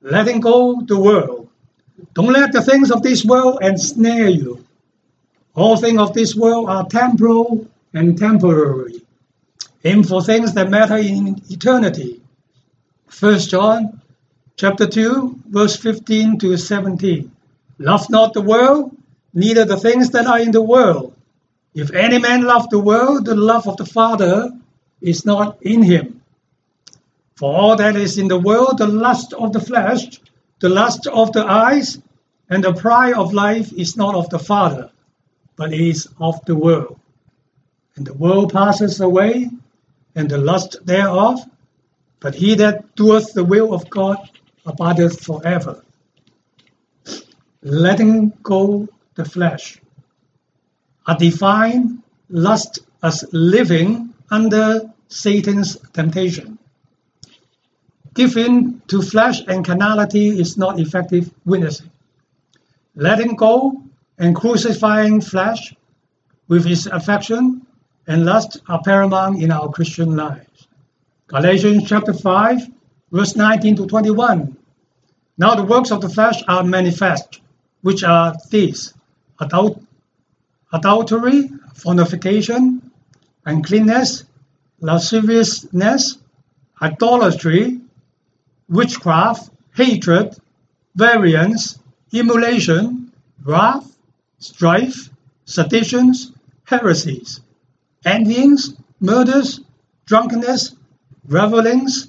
letting 0.00 0.40
go 0.40 0.80
the 0.80 0.98
world. 0.98 1.50
Don't 2.14 2.32
let 2.32 2.52
the 2.52 2.62
things 2.62 2.90
of 2.90 3.02
this 3.02 3.26
world 3.26 3.58
ensnare 3.60 4.28
you. 4.28 4.64
All 5.54 5.76
things 5.76 6.00
of 6.00 6.14
this 6.14 6.34
world 6.34 6.70
are 6.70 6.86
temporal 6.86 7.66
and 7.92 8.16
temporary. 8.16 9.02
Aim 9.84 10.02
for 10.02 10.22
things 10.22 10.54
that 10.54 10.70
matter 10.70 10.96
in 10.96 11.40
eternity. 11.50 12.20
First 13.06 13.50
John 13.50 14.00
chapter 14.56 14.88
2, 14.88 15.40
verse 15.46 15.76
15 15.76 16.38
to 16.40 16.56
17. 16.56 17.30
Love 17.78 18.10
not 18.10 18.34
the 18.34 18.40
world, 18.40 18.96
neither 19.32 19.64
the 19.64 19.76
things 19.76 20.10
that 20.10 20.26
are 20.26 20.40
in 20.40 20.50
the 20.50 20.62
world. 20.62 21.14
If 21.74 21.92
any 21.92 22.18
man 22.18 22.42
love 22.42 22.68
the 22.70 22.80
world, 22.80 23.24
the 23.24 23.36
love 23.36 23.68
of 23.68 23.76
the 23.76 23.86
Father 23.86 24.50
is 25.00 25.24
not 25.24 25.62
in 25.62 25.82
him. 25.84 26.22
For 27.36 27.54
all 27.54 27.76
that 27.76 27.94
is 27.94 28.18
in 28.18 28.26
the 28.26 28.38
world, 28.38 28.78
the 28.78 28.88
lust 28.88 29.32
of 29.32 29.52
the 29.52 29.60
flesh, 29.60 30.18
the 30.58 30.68
lust 30.68 31.06
of 31.06 31.32
the 31.32 31.44
eyes, 31.44 32.00
and 32.50 32.64
the 32.64 32.72
pride 32.72 33.14
of 33.14 33.32
life 33.32 33.72
is 33.72 33.96
not 33.96 34.16
of 34.16 34.28
the 34.30 34.40
Father, 34.40 34.90
but 35.54 35.72
is 35.72 36.08
of 36.20 36.44
the 36.46 36.56
world. 36.56 36.98
And 37.94 38.04
the 38.04 38.14
world 38.14 38.52
passes 38.52 39.00
away, 39.00 39.50
and 40.18 40.28
the 40.28 40.36
lust 40.36 40.84
thereof, 40.84 41.38
but 42.18 42.34
he 42.34 42.56
that 42.56 42.96
doeth 42.96 43.32
the 43.34 43.44
will 43.44 43.72
of 43.72 43.88
God 43.88 44.18
abideth 44.66 45.20
forever. 45.24 45.84
Letting 47.62 48.32
go 48.42 48.88
the 49.14 49.24
flesh. 49.24 49.80
A 51.06 51.14
divine 51.14 52.02
lust 52.28 52.80
as 53.00 53.24
living 53.32 54.12
under 54.28 54.92
Satan's 55.06 55.78
temptation. 55.92 56.58
Giving 58.12 58.82
to 58.88 59.00
flesh 59.00 59.40
and 59.46 59.64
carnality 59.64 60.40
is 60.40 60.58
not 60.58 60.80
effective 60.80 61.32
witnessing. 61.44 61.92
Letting 62.96 63.36
go 63.36 63.84
and 64.18 64.34
crucifying 64.34 65.20
flesh 65.20 65.76
with 66.48 66.66
its 66.66 66.86
affection 66.86 67.67
and 68.08 68.24
lust 68.24 68.60
are 68.68 68.82
paramount 68.82 69.40
in 69.42 69.52
our 69.52 69.68
Christian 69.70 70.16
lives. 70.16 70.66
Galatians 71.28 71.86
chapter 71.86 72.14
5, 72.14 72.66
verse 73.12 73.36
19 73.36 73.76
to 73.76 73.86
21. 73.86 74.56
Now 75.36 75.54
the 75.54 75.62
works 75.62 75.92
of 75.92 76.00
the 76.00 76.08
flesh 76.08 76.42
are 76.48 76.64
manifest, 76.64 77.40
which 77.82 78.02
are 78.02 78.34
these 78.50 78.94
adult, 79.40 79.80
adultery, 80.72 81.50
fornication, 81.74 82.90
uncleanness, 83.44 84.24
lasciviousness, 84.80 86.18
idolatry, 86.80 87.80
witchcraft, 88.68 89.50
hatred, 89.76 90.34
variance, 90.96 91.78
emulation, 92.12 93.12
wrath, 93.44 93.96
strife, 94.38 95.10
seditions, 95.44 96.32
heresies, 96.64 97.40
envyings, 98.04 98.74
murders, 99.00 99.60
drunkenness, 100.06 100.74
revelings, 101.26 102.08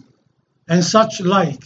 and 0.68 0.84
such 0.84 1.22
like, 1.22 1.64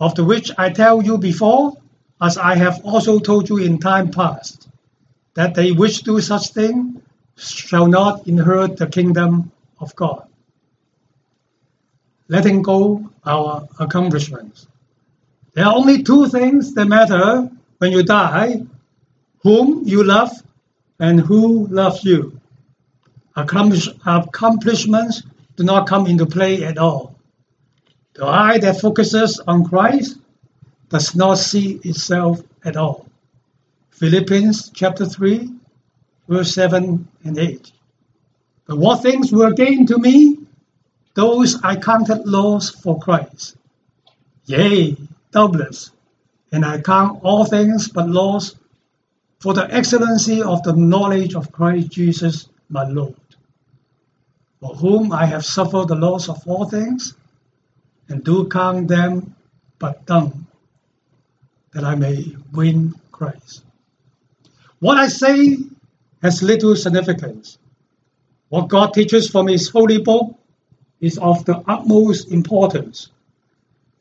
of 0.00 0.14
the 0.14 0.24
which 0.24 0.50
I 0.56 0.70
tell 0.70 1.02
you 1.02 1.18
before, 1.18 1.76
as 2.20 2.38
I 2.38 2.56
have 2.56 2.80
also 2.84 3.18
told 3.18 3.48
you 3.48 3.58
in 3.58 3.78
time 3.78 4.10
past, 4.10 4.68
that 5.34 5.54
they 5.54 5.72
which 5.72 6.02
do 6.02 6.20
such 6.20 6.50
things 6.50 7.02
shall 7.36 7.86
not 7.86 8.26
inherit 8.26 8.78
the 8.78 8.86
kingdom 8.86 9.52
of 9.78 9.94
God. 9.94 10.26
Letting 12.28 12.62
go 12.62 13.10
our 13.24 13.68
accomplishments. 13.78 14.66
There 15.52 15.64
are 15.64 15.74
only 15.74 16.02
two 16.02 16.28
things 16.28 16.74
that 16.74 16.86
matter 16.86 17.50
when 17.78 17.92
you 17.92 18.02
die 18.02 18.62
whom 19.42 19.86
you 19.86 20.02
love 20.02 20.32
and 20.98 21.20
who 21.20 21.66
loves 21.68 22.02
you. 22.04 22.35
Accomplish, 23.36 23.88
accomplishments 24.06 25.22
do 25.56 25.64
not 25.64 25.86
come 25.86 26.06
into 26.06 26.24
play 26.24 26.64
at 26.64 26.78
all. 26.78 27.18
The 28.14 28.24
eye 28.24 28.58
that 28.58 28.80
focuses 28.80 29.38
on 29.40 29.64
Christ 29.64 30.18
does 30.88 31.14
not 31.14 31.36
see 31.36 31.78
itself 31.84 32.40
at 32.64 32.76
all. 32.76 33.06
Philippians 33.90 34.70
chapter 34.70 35.04
3, 35.04 35.52
verse 36.28 36.54
7 36.54 37.06
and 37.24 37.38
8. 37.38 37.72
But 38.66 38.78
what 38.78 39.02
things 39.02 39.30
were 39.32 39.52
gained 39.52 39.88
to 39.88 39.98
me, 39.98 40.38
those 41.14 41.62
I 41.62 41.76
counted 41.76 42.26
loss 42.26 42.70
for 42.70 42.98
Christ. 42.98 43.56
Yea, 44.46 44.96
doubtless, 45.30 45.90
and 46.52 46.64
I 46.64 46.80
count 46.80 47.20
all 47.22 47.44
things 47.44 47.88
but 47.88 48.08
loss 48.08 48.54
for 49.40 49.52
the 49.52 49.70
excellency 49.72 50.40
of 50.42 50.62
the 50.62 50.72
knowledge 50.72 51.34
of 51.34 51.52
Christ 51.52 51.90
Jesus 51.90 52.48
my 52.68 52.84
Lord, 52.88 53.14
for 54.60 54.74
whom 54.74 55.12
I 55.12 55.26
have 55.26 55.44
suffered 55.44 55.88
the 55.88 55.94
loss 55.94 56.28
of 56.28 56.46
all 56.46 56.64
things, 56.64 57.14
and 58.08 58.24
do 58.24 58.48
count 58.48 58.88
them 58.88 59.34
but 59.78 60.06
dung, 60.06 60.46
that 61.72 61.84
I 61.84 61.94
may 61.94 62.36
win 62.52 62.94
Christ. 63.12 63.64
What 64.78 64.98
I 64.98 65.08
say 65.08 65.58
has 66.22 66.42
little 66.42 66.76
significance. 66.76 67.58
What 68.48 68.68
God 68.68 68.94
teaches 68.94 69.28
from 69.28 69.48
His 69.48 69.68
holy 69.68 69.98
book 69.98 70.38
is 71.00 71.18
of 71.18 71.44
the 71.44 71.62
utmost 71.66 72.30
importance. 72.30 73.10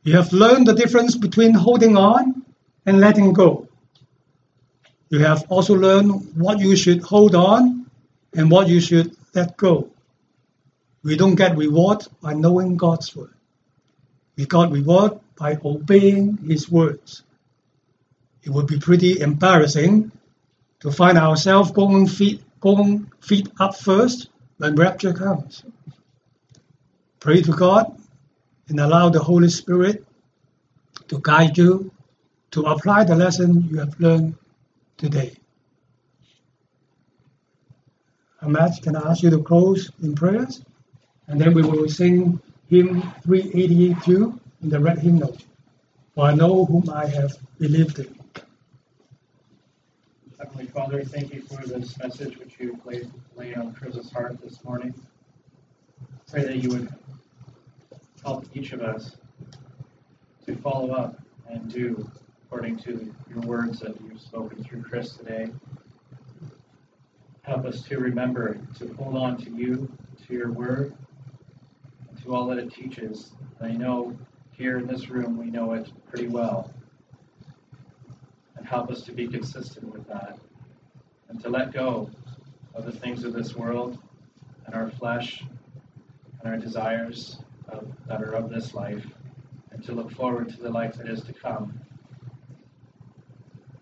You 0.03 0.15
have 0.15 0.31
learned 0.31 0.67
the 0.67 0.73
difference 0.73 1.17
between 1.17 1.53
holding 1.53 1.97
on 1.97 2.45
and 2.85 2.99
letting 2.99 3.33
go. 3.33 3.67
You 5.09 5.19
have 5.19 5.45
also 5.49 5.73
learned 5.73 6.35
what 6.35 6.59
you 6.59 6.75
should 6.75 7.01
hold 7.01 7.35
on 7.35 7.89
and 8.35 8.51
what 8.51 8.67
you 8.67 8.79
should 8.79 9.15
let 9.33 9.57
go. 9.57 9.89
We 11.05 11.15
don't 11.15 11.35
get 11.35 11.55
reward 11.55 12.07
by 12.19 12.33
knowing 12.33 12.77
God's 12.77 13.15
word. 13.15 13.35
We 14.35 14.47
got 14.47 14.71
reward 14.71 15.19
by 15.37 15.55
obeying 15.63 16.37
His 16.37 16.67
words. 16.67 17.21
It 18.41 18.49
would 18.49 18.65
be 18.65 18.79
pretty 18.79 19.19
embarrassing 19.21 20.11
to 20.79 20.91
find 20.91 21.19
ourselves 21.19 21.69
going 21.69 22.07
feet, 22.07 22.41
going 22.59 23.11
feet 23.19 23.49
up 23.59 23.75
first 23.75 24.29
when 24.57 24.75
rapture 24.75 25.13
comes. 25.13 25.63
Pray 27.19 27.43
to 27.43 27.51
God 27.51 27.95
and 28.69 28.79
allow 28.79 29.09
the 29.09 29.21
Holy 29.21 29.49
Spirit 29.49 30.03
to 31.07 31.19
guide 31.21 31.55
you 31.55 31.91
to 32.49 32.63
apply 32.63 33.03
the 33.03 33.15
lesson 33.15 33.69
you 33.69 33.77
have 33.77 33.99
learned 33.99 34.33
today. 34.97 35.35
Ahmed, 38.41 38.81
can 38.81 38.95
I 38.95 39.11
ask 39.11 39.21
you 39.21 39.29
to 39.29 39.43
close 39.43 39.91
in 40.01 40.15
prayers? 40.15 40.63
And 41.27 41.39
then 41.41 41.53
we 41.53 41.63
will 41.63 41.89
sing 41.89 42.39
hymn 42.69 43.01
382 43.23 44.39
in 44.61 44.69
the 44.69 44.79
red 44.79 44.99
hymnal. 44.99 45.37
For 46.13 46.25
I 46.25 46.33
know 46.35 46.65
whom 46.65 46.89
I 46.89 47.07
have 47.07 47.35
believed 47.59 47.99
in. 47.99 48.15
Heavenly 50.37 50.67
Father, 50.67 51.03
thank 51.03 51.33
you 51.33 51.41
for 51.41 51.65
this 51.65 51.97
message 51.97 52.37
which 52.37 52.59
you 52.59 52.79
laid, 52.85 53.11
laid 53.35 53.55
on 53.55 53.73
Chris's 53.73 54.11
heart 54.11 54.39
this 54.41 54.63
morning. 54.63 54.93
Pray 56.29 56.43
that 56.43 56.57
you 56.57 56.69
would 56.69 56.89
help 58.23 58.45
each 58.53 58.71
of 58.71 58.81
us 58.81 59.15
to 60.45 60.55
follow 60.57 60.91
up 60.91 61.19
and 61.49 61.71
do 61.71 62.09
according 62.45 62.77
to 62.77 63.13
your 63.29 63.41
words 63.41 63.79
that 63.79 63.99
you've 64.01 64.21
spoken 64.21 64.63
through 64.63 64.83
Chris 64.83 65.15
today. 65.17 65.49
Help 67.41 67.65
us 67.65 67.81
to 67.83 67.97
remember 67.97 68.57
to 68.77 68.93
hold 68.93 69.15
on 69.17 69.37
to 69.37 69.49
you, 69.49 69.91
to 70.25 70.33
your 70.33 70.51
word, 70.51 70.95
to 72.25 72.35
all 72.35 72.47
that 72.47 72.57
it 72.57 72.73
teaches. 72.73 73.31
I 73.61 73.71
know 73.71 74.17
here 74.51 74.79
in 74.79 74.87
this 74.87 75.09
room 75.09 75.37
we 75.37 75.45
know 75.45 75.73
it 75.73 75.91
pretty 76.09 76.27
well. 76.27 76.73
And 78.57 78.65
help 78.65 78.89
us 78.89 79.03
to 79.03 79.11
be 79.11 79.27
consistent 79.27 79.93
with 79.93 80.07
that 80.07 80.39
and 81.29 81.41
to 81.43 81.49
let 81.49 81.71
go 81.71 82.09
of 82.73 82.85
the 82.85 82.91
things 82.91 83.23
of 83.23 83.33
this 83.33 83.55
world 83.55 83.99
and 84.65 84.73
our 84.73 84.89
flesh 84.89 85.43
and 86.41 86.51
our 86.51 86.57
desires 86.57 87.37
of, 87.69 87.87
that 88.07 88.21
are 88.21 88.33
of 88.33 88.49
this 88.49 88.73
life 88.73 89.05
and 89.71 89.83
to 89.83 89.91
look 89.91 90.11
forward 90.11 90.49
to 90.49 90.57
the 90.57 90.69
life 90.69 90.95
that 90.95 91.07
is 91.07 91.21
to 91.23 91.33
come 91.33 91.79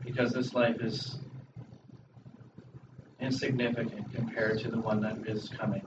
because 0.03 0.33
this 0.33 0.53
life 0.53 0.81
is 0.81 1.17
insignificant 3.21 4.13
compared 4.13 4.59
to 4.59 4.69
the 4.69 4.79
one 4.79 4.99
that 4.99 5.17
is 5.27 5.47
coming. 5.49 5.81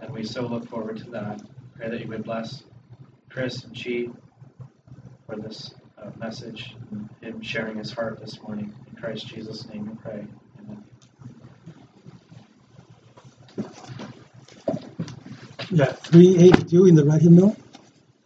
And 0.00 0.12
we 0.12 0.24
so 0.24 0.42
look 0.46 0.68
forward 0.68 0.98
to 0.98 1.10
that. 1.10 1.42
Pray 1.76 1.90
that 1.90 2.00
you 2.00 2.08
would 2.08 2.24
bless 2.24 2.64
Chris 3.28 3.64
and 3.64 3.74
Chi 3.74 4.08
for 5.26 5.36
this 5.36 5.74
uh, 5.98 6.10
message 6.18 6.76
and 6.90 7.08
him 7.20 7.42
sharing 7.42 7.76
his 7.76 7.92
heart 7.92 8.20
this 8.20 8.40
morning. 8.42 8.72
In 8.90 8.96
Christ 9.00 9.26
Jesus' 9.26 9.68
name 9.68 9.86
we 9.86 9.94
pray. 9.96 10.26
Amen. 10.60 10.84
Yeah, 15.70 15.92
382 15.92 16.86
in 16.86 16.94
the 16.94 17.04
right 17.04 17.20
hymnal. 17.20 17.56